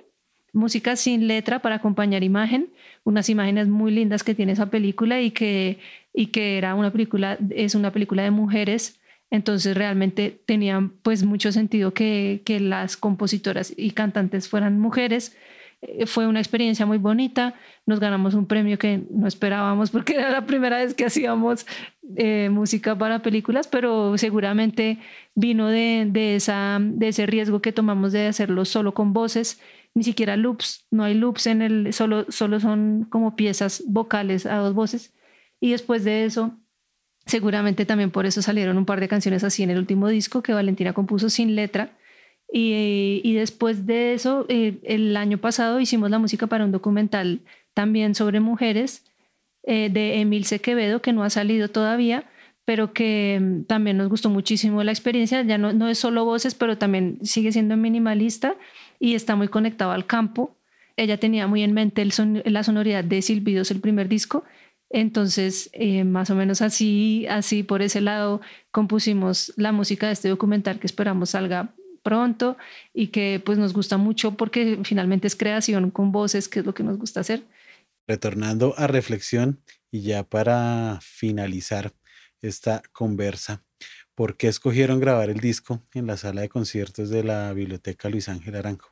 música 0.56 0.96
sin 0.96 1.28
letra 1.28 1.60
para 1.60 1.76
acompañar 1.76 2.24
imagen, 2.24 2.70
unas 3.04 3.28
imágenes 3.28 3.68
muy 3.68 3.92
lindas 3.92 4.24
que 4.24 4.34
tiene 4.34 4.52
esa 4.52 4.70
película 4.70 5.20
y 5.20 5.30
que 5.30 5.78
y 6.16 6.28
que 6.28 6.56
era 6.56 6.74
una 6.74 6.90
película, 6.90 7.36
es 7.50 7.74
una 7.74 7.92
película 7.92 8.22
de 8.22 8.30
mujeres, 8.30 8.98
entonces 9.30 9.76
realmente 9.76 10.40
tenía 10.46 10.90
pues 11.02 11.24
mucho 11.24 11.52
sentido 11.52 11.92
que, 11.92 12.40
que 12.46 12.58
las 12.58 12.96
compositoras 12.96 13.74
y 13.76 13.90
cantantes 13.90 14.48
fueran 14.48 14.80
mujeres. 14.80 15.36
Eh, 15.82 16.06
fue 16.06 16.26
una 16.26 16.40
experiencia 16.40 16.86
muy 16.86 16.96
bonita, 16.96 17.54
nos 17.84 18.00
ganamos 18.00 18.32
un 18.32 18.46
premio 18.46 18.78
que 18.78 19.02
no 19.10 19.26
esperábamos 19.26 19.90
porque 19.90 20.14
era 20.14 20.30
la 20.30 20.46
primera 20.46 20.78
vez 20.78 20.94
que 20.94 21.04
hacíamos 21.04 21.66
eh, 22.16 22.48
música 22.50 22.96
para 22.96 23.20
películas, 23.20 23.68
pero 23.68 24.16
seguramente 24.16 24.98
vino 25.34 25.68
de, 25.68 26.06
de, 26.08 26.36
esa, 26.36 26.78
de 26.80 27.08
ese 27.08 27.26
riesgo 27.26 27.60
que 27.60 27.72
tomamos 27.72 28.12
de 28.12 28.28
hacerlo 28.28 28.64
solo 28.64 28.94
con 28.94 29.12
voces, 29.12 29.60
ni 29.96 30.04
siquiera 30.04 30.36
loops, 30.36 30.86
no 30.90 31.04
hay 31.04 31.14
loops 31.14 31.46
en 31.46 31.62
el, 31.62 31.92
solo, 31.94 32.26
solo 32.28 32.60
son 32.60 33.06
como 33.08 33.34
piezas 33.34 33.82
vocales 33.86 34.44
a 34.44 34.56
dos 34.58 34.74
voces 34.74 35.14
y 35.58 35.70
después 35.70 36.04
de 36.04 36.26
eso, 36.26 36.54
seguramente 37.24 37.86
también 37.86 38.10
por 38.10 38.26
eso 38.26 38.42
salieron 38.42 38.76
un 38.76 38.84
par 38.84 39.00
de 39.00 39.08
canciones 39.08 39.42
así 39.42 39.62
en 39.62 39.70
el 39.70 39.78
último 39.78 40.08
disco 40.08 40.42
que 40.42 40.52
Valentina 40.52 40.92
compuso 40.92 41.30
sin 41.30 41.56
letra. 41.56 41.96
Y, 42.52 43.22
y 43.24 43.32
después 43.32 43.86
de 43.86 44.12
eso, 44.12 44.44
eh, 44.50 44.78
el 44.84 45.16
año 45.16 45.38
pasado 45.38 45.80
hicimos 45.80 46.10
la 46.10 46.18
música 46.18 46.46
para 46.46 46.66
un 46.66 46.72
documental 46.72 47.40
también 47.72 48.14
sobre 48.14 48.40
mujeres 48.40 49.02
eh, 49.62 49.88
de 49.90 50.20
Emilce 50.20 50.60
Quevedo, 50.60 51.00
que 51.00 51.14
no 51.14 51.24
ha 51.24 51.30
salido 51.30 51.68
todavía, 51.68 52.30
pero 52.66 52.92
que 52.92 53.40
mm, 53.40 53.64
también 53.64 53.96
nos 53.96 54.10
gustó 54.10 54.28
muchísimo 54.28 54.84
la 54.84 54.92
experiencia. 54.92 55.42
Ya 55.42 55.56
no, 55.56 55.72
no 55.72 55.88
es 55.88 55.98
solo 55.98 56.26
voces, 56.26 56.54
pero 56.54 56.76
también 56.76 57.18
sigue 57.22 57.50
siendo 57.50 57.78
minimalista 57.78 58.56
y 58.98 59.14
está 59.14 59.36
muy 59.36 59.48
conectado 59.48 59.92
al 59.92 60.06
campo. 60.06 60.56
Ella 60.96 61.18
tenía 61.18 61.46
muy 61.46 61.62
en 61.62 61.72
mente 61.72 62.06
la 62.44 62.62
sonoridad 62.62 63.04
de 63.04 63.22
Silbidos, 63.22 63.70
el 63.70 63.80
primer 63.80 64.08
disco. 64.08 64.44
Entonces, 64.88 65.68
eh, 65.72 66.04
más 66.04 66.30
o 66.30 66.34
menos 66.34 66.62
así, 66.62 67.26
así 67.28 67.62
por 67.62 67.82
ese 67.82 68.00
lado, 68.00 68.40
compusimos 68.70 69.52
la 69.56 69.72
música 69.72 70.06
de 70.06 70.12
este 70.12 70.28
documental 70.28 70.78
que 70.78 70.86
esperamos 70.86 71.30
salga 71.30 71.74
pronto 72.02 72.56
y 72.94 73.08
que 73.08 73.42
pues 73.44 73.58
nos 73.58 73.72
gusta 73.72 73.96
mucho 73.96 74.36
porque 74.36 74.78
finalmente 74.84 75.26
es 75.26 75.34
creación 75.34 75.90
con 75.90 76.12
voces, 76.12 76.48
que 76.48 76.60
es 76.60 76.66
lo 76.66 76.72
que 76.72 76.84
nos 76.84 76.98
gusta 76.98 77.20
hacer. 77.20 77.42
Retornando 78.06 78.74
a 78.78 78.86
reflexión 78.86 79.60
y 79.90 80.02
ya 80.02 80.22
para 80.22 81.00
finalizar, 81.02 81.92
esta 82.42 82.82
conversa. 82.92 83.65
¿Por 84.16 84.38
qué 84.38 84.48
escogieron 84.48 84.98
grabar 84.98 85.28
el 85.28 85.40
disco 85.40 85.82
en 85.92 86.06
la 86.06 86.16
sala 86.16 86.40
de 86.40 86.48
conciertos 86.48 87.10
de 87.10 87.22
la 87.22 87.52
Biblioteca 87.52 88.08
Luis 88.08 88.30
Ángel 88.30 88.56
Arango? 88.56 88.86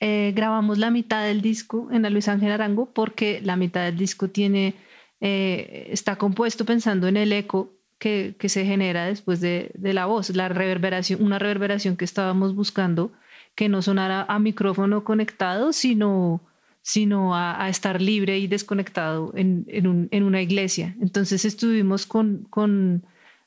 Eh, 0.00 0.32
grabamos 0.34 0.78
la 0.78 0.90
mitad 0.90 1.24
del 1.24 1.42
disco 1.42 1.88
en 1.92 2.02
la 2.02 2.08
Luis 2.08 2.26
Ángel 2.26 2.50
Arango 2.50 2.90
porque 2.94 3.42
la 3.44 3.56
mitad 3.56 3.84
del 3.84 3.98
disco 3.98 4.28
tiene, 4.28 4.74
eh, 5.20 5.88
está 5.90 6.16
compuesto 6.16 6.64
pensando 6.64 7.06
en 7.06 7.18
el 7.18 7.34
eco 7.34 7.74
que, 7.98 8.34
que 8.38 8.48
se 8.48 8.64
genera 8.64 9.04
después 9.04 9.42
de, 9.42 9.72
de, 9.74 9.92
la 9.92 10.06
voz, 10.06 10.34
la 10.34 10.48
reverberación, 10.48 11.22
una 11.22 11.38
reverberación 11.38 11.98
que 11.98 12.06
estábamos 12.06 12.54
buscando 12.54 13.12
que 13.54 13.68
no 13.68 13.82
sonara 13.82 14.24
a 14.26 14.38
micrófono 14.38 15.04
conectado, 15.04 15.74
sino 15.74 16.40
sino 16.80 17.34
a, 17.34 17.68
estar 17.68 18.00
libre 18.00 18.38
y 18.38 18.46
desconectado 18.46 19.32
en, 19.34 19.64
en, 19.68 19.88
un, 19.88 20.08
en, 20.12 20.22
una 20.22 20.40
iglesia. 20.40 20.94
Entonces 21.00 21.44
estuvimos 21.44 22.06
con, 22.06 22.46
con 22.48 23.04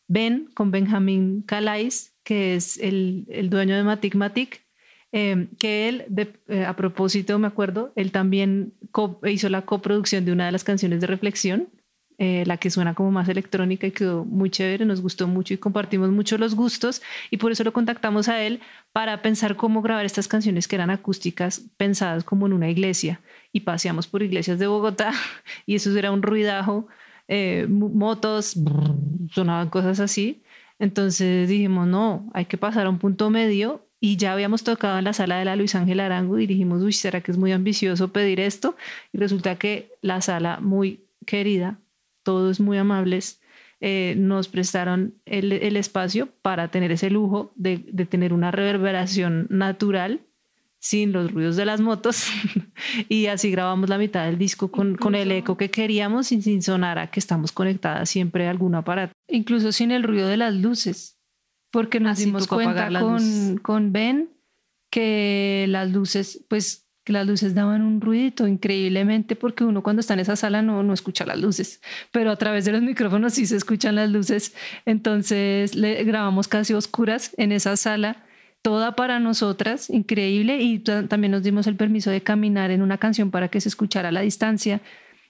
Ben, 0.09 0.49
con 0.53 0.71
Benjamín 0.71 1.43
Calais, 1.43 2.13
que 2.23 2.55
es 2.55 2.77
el, 2.77 3.25
el 3.29 3.49
dueño 3.49 3.77
de 3.77 3.83
Matic 3.83 4.15
Matic, 4.15 4.65
eh, 5.13 5.47
que 5.57 5.87
él, 5.87 6.05
eh, 6.49 6.65
a 6.65 6.75
propósito, 6.75 7.39
me 7.39 7.47
acuerdo, 7.47 7.93
él 7.95 8.11
también 8.11 8.73
hizo 9.23 9.47
la 9.47 9.61
coproducción 9.61 10.25
de 10.25 10.33
una 10.33 10.47
de 10.47 10.51
las 10.51 10.65
canciones 10.65 10.99
de 10.99 11.07
reflexión 11.07 11.69
eh, 12.21 12.43
la 12.45 12.57
que 12.57 12.69
suena 12.69 12.95
como 12.95 13.11
más 13.11 13.29
electrónica 13.29 13.87
y 13.87 13.91
quedó 13.91 14.25
muy 14.25 14.49
chévere, 14.49 14.83
nos 14.83 14.99
gustó 14.99 15.25
mucho 15.25 15.53
y 15.53 15.57
compartimos 15.57 16.09
mucho 16.09 16.37
los 16.37 16.53
gustos 16.53 17.01
y 17.31 17.37
por 17.37 17.53
eso 17.53 17.63
lo 17.63 17.71
contactamos 17.71 18.27
a 18.27 18.41
él 18.43 18.59
para 18.91 19.21
pensar 19.21 19.55
cómo 19.55 19.81
grabar 19.81 20.03
estas 20.03 20.27
canciones 20.27 20.67
que 20.67 20.75
eran 20.75 20.89
acústicas 20.89 21.61
pensadas 21.77 22.25
como 22.25 22.45
en 22.45 22.51
una 22.51 22.69
iglesia 22.69 23.21
y 23.53 23.61
paseamos 23.61 24.07
por 24.07 24.21
iglesias 24.21 24.59
de 24.59 24.67
Bogotá 24.67 25.13
y 25.65 25.75
eso 25.75 25.97
era 25.97 26.11
un 26.11 26.21
ruidajo, 26.21 26.89
eh, 27.29 27.65
motos, 27.69 28.57
sonaban 29.31 29.69
cosas 29.69 30.01
así. 30.01 30.43
Entonces 30.79 31.47
dijimos, 31.47 31.87
no, 31.87 32.29
hay 32.33 32.45
que 32.45 32.57
pasar 32.57 32.87
a 32.87 32.89
un 32.89 32.99
punto 32.99 33.29
medio 33.29 33.87
y 34.01 34.17
ya 34.17 34.33
habíamos 34.33 34.63
tocado 34.63 34.97
en 34.97 35.05
la 35.05 35.13
sala 35.13 35.39
de 35.39 35.45
la 35.45 35.55
Luis 35.55 35.75
Ángel 35.75 36.01
Arango 36.01 36.39
y 36.39 36.47
dijimos, 36.47 36.81
uy, 36.83 36.91
¿será 36.91 37.21
que 37.21 37.31
es 37.31 37.37
muy 37.37 37.53
ambicioso 37.53 38.11
pedir 38.11 38.41
esto? 38.41 38.75
Y 39.13 39.17
resulta 39.17 39.55
que 39.55 39.93
la 40.01 40.19
sala 40.21 40.59
muy 40.61 41.05
querida 41.25 41.79
todos 42.29 42.59
muy 42.59 42.77
amables, 42.77 43.41
eh, 43.81 44.13
nos 44.17 44.49
prestaron 44.49 45.15
el, 45.25 45.51
espacio 45.77 46.27
para 46.43 46.69
tener 46.69 46.91
ese 46.91 47.09
lujo 47.09 47.53
de, 47.55 47.77
tener 48.09 48.33
una 48.33 48.51
reverberación 48.51 49.47
natural 49.49 50.21
sin 50.79 51.11
los 51.11 51.31
ruidos 51.31 51.55
de 51.55 51.65
las 51.65 51.81
motos 51.81 52.27
y 53.09 53.27
así 53.27 53.51
grabamos 53.51 53.89
la 53.89 53.97
mitad 53.97 54.25
del 54.25 54.37
disco 54.37 54.71
con, 54.71 54.95
con 54.95 55.13
el 55.13 55.31
eco 55.31 55.57
que 55.57 55.69
queríamos 55.69 56.31
y 56.31 56.41
sin 56.41 56.61
sonar 56.61 56.97
a 56.97 57.11
que 57.11 57.19
estamos 57.19 57.51
conectadas 57.51 58.09
siempre 58.09 58.47
a 58.47 58.49
algún 58.49 58.75
aparato. 58.75 59.13
Incluso 59.27 59.71
sin 59.71 59.91
el 59.91 60.03
ruido 60.03 60.27
de 60.27 60.37
las 60.37 60.53
luces, 60.53 61.19
porque 61.71 61.99
nos 61.99 62.17
dimos 62.17 62.47
cuenta 62.47 62.89
con, 62.99 63.57
con 63.57 63.91
Ben 63.91 64.29
que 64.89 65.65
las 65.69 65.91
luces 65.91 66.43
pues 66.49 66.89
las 67.11 67.27
luces 67.27 67.55
daban 67.55 67.81
un 67.81 68.01
ruidito 68.01 68.47
increíblemente 68.47 69.35
porque 69.35 69.63
uno 69.63 69.83
cuando 69.83 69.99
está 69.99 70.13
en 70.13 70.21
esa 70.21 70.35
sala 70.35 70.61
no, 70.61 70.83
no 70.83 70.93
escucha 70.93 71.25
las 71.25 71.39
luces, 71.39 71.81
pero 72.11 72.31
a 72.31 72.35
través 72.35 72.65
de 72.65 72.71
los 72.71 72.81
micrófonos 72.81 73.33
sí 73.33 73.45
se 73.45 73.55
escuchan 73.55 73.95
las 73.95 74.09
luces. 74.09 74.53
Entonces 74.85 75.75
le 75.75 76.03
grabamos 76.03 76.47
casi 76.47 76.73
oscuras 76.73 77.33
en 77.37 77.51
esa 77.51 77.75
sala, 77.77 78.23
toda 78.61 78.95
para 78.95 79.19
nosotras, 79.19 79.89
increíble, 79.89 80.61
y 80.61 80.79
también 80.79 81.31
nos 81.31 81.43
dimos 81.43 81.67
el 81.67 81.75
permiso 81.75 82.11
de 82.11 82.21
caminar 82.21 82.71
en 82.71 82.81
una 82.81 82.97
canción 82.97 83.31
para 83.31 83.47
que 83.47 83.61
se 83.61 83.69
escuchara 83.69 84.11
la 84.11 84.21
distancia 84.21 84.81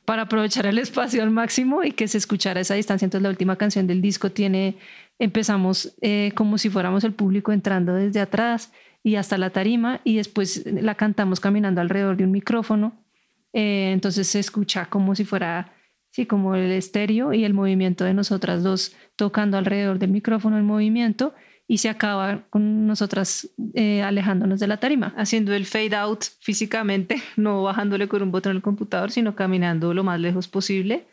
para 0.05 0.23
aprovechar 0.23 0.65
el 0.65 0.77
espacio 0.79 1.21
al 1.21 1.29
máximo 1.29 1.83
y 1.83 1.91
que 1.91 2.07
se 2.07 2.17
escuchara 2.17 2.59
esa 2.59 2.73
distancia. 2.73 3.05
Entonces 3.05 3.23
la 3.23 3.29
última 3.29 3.57
canción 3.57 3.85
del 3.85 4.01
disco 4.01 4.31
tiene, 4.31 4.77
empezamos 5.19 5.95
eh, 6.01 6.31
como 6.35 6.57
si 6.57 6.69
fuéramos 6.69 7.03
el 7.03 7.13
público 7.13 7.51
entrando 7.51 7.93
desde 7.93 8.19
atrás 8.19 8.71
y 9.03 9.15
hasta 9.15 9.37
la 9.37 9.51
tarima 9.51 10.01
y 10.03 10.17
después 10.17 10.65
la 10.65 10.95
cantamos 10.95 11.39
caminando 11.39 11.81
alrededor 11.81 12.17
de 12.17 12.23
un 12.23 12.31
micrófono. 12.31 13.05
Eh, 13.53 13.91
entonces 13.93 14.27
se 14.27 14.39
escucha 14.39 14.87
como 14.87 15.13
si 15.13 15.25
fuera, 15.25 15.73
sí, 16.11 16.25
como 16.25 16.55
el 16.55 16.71
estéreo 16.71 17.31
y 17.33 17.45
el 17.45 17.53
movimiento 17.53 18.03
de 18.03 18.15
nosotras 18.15 18.63
dos 18.63 18.95
tocando 19.15 19.57
alrededor 19.57 19.99
del 19.99 20.09
micrófono 20.09 20.57
en 20.57 20.65
movimiento 20.65 21.35
y 21.69 21.77
se 21.77 21.87
acaba 21.87 22.41
con 22.49 22.87
nosotras 22.87 23.47
eh, 23.75 24.01
alejándonos 24.01 24.59
de 24.59 24.65
la 24.65 24.77
tarima. 24.77 25.13
Haciendo 25.15 25.53
el 25.53 25.67
fade 25.67 25.95
out 25.95 26.23
físicamente, 26.39 27.21
no 27.37 27.61
bajándole 27.61 28.07
con 28.07 28.23
un 28.23 28.31
botón 28.31 28.55
al 28.55 28.63
computador, 28.63 29.11
sino 29.11 29.35
caminando 29.35 29.93
lo 29.93 30.03
más 30.03 30.19
lejos 30.19 30.47
posible. 30.47 31.05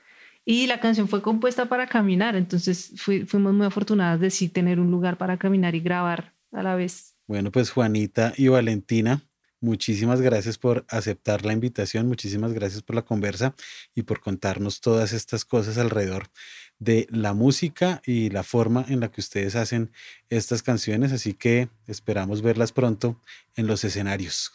Y 0.47 0.67
la 0.67 0.81
canción 0.81 1.09
fue 1.09 1.21
compuesta 1.21 1.67
para 1.67 1.89
caminar, 1.89 2.37
entonces 2.37 2.93
fuimos 2.97 3.53
muy 3.53 3.67
afortunadas 3.67 4.19
de 4.19 4.31
sí 4.31 4.49
tener 4.49 4.81
un 4.81 4.91
lugar 4.91 5.19
para 5.19 5.37
caminar 5.37 5.75
y 5.75 5.81
grabar 5.81 6.33
a 6.53 6.63
la 6.63 6.75
vez. 6.75 7.17
Bueno, 7.27 7.51
pues 7.51 7.71
Juanita 7.71 8.33
y 8.37 8.49
Valentina, 8.49 9.21
muchísimas 9.61 10.23
gracias 10.23 10.57
por 10.57 10.87
aceptar 10.89 11.45
la 11.45 11.53
invitación, 11.53 12.07
muchísimas 12.07 12.53
gracias 12.53 12.83
por 12.83 12.95
la 12.97 13.03
conversa 13.03 13.55
y 13.95 14.05
por 14.05 14.21
contarnos 14.21 14.81
todas 14.81 15.13
estas 15.13 15.45
cosas 15.45 15.77
alrededor 15.79 16.31
de 16.79 17.07
la 17.11 17.35
música 17.35 18.03
y 18.05 18.31
la 18.31 18.43
forma 18.43 18.85
en 18.89 19.01
la 19.01 19.11
que 19.11 19.21
ustedes 19.21 19.57
hacen 19.57 19.91
estas 20.29 20.63
canciones, 20.63 21.13
así 21.13 21.35
que 21.35 21.69
esperamos 21.87 22.43
verlas 22.43 22.73
pronto 22.73 23.21
en 23.57 23.67
los 23.67 23.85
escenarios. 23.85 24.53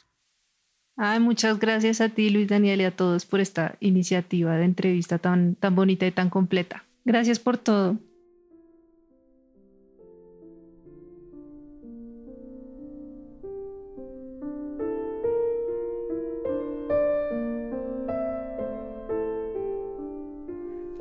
Ay, 0.98 1.20
muchas 1.20 1.60
gracias 1.60 2.02
a 2.02 2.10
ti, 2.10 2.30
Luis 2.30 2.48
Daniel, 2.48 2.82
y 2.82 2.84
a 2.86 2.96
todos 2.96 3.26
por 3.26 3.40
esta 3.40 3.76
iniciativa 3.80 4.56
de 4.58 4.66
entrevista 4.66 5.18
tan, 5.18 5.56
tan 5.56 5.76
bonita 5.76 6.06
y 6.06 6.12
tan 6.12 6.30
completa. 6.30 6.86
Gracias 7.06 7.40
por 7.40 7.58
todo. 7.58 7.98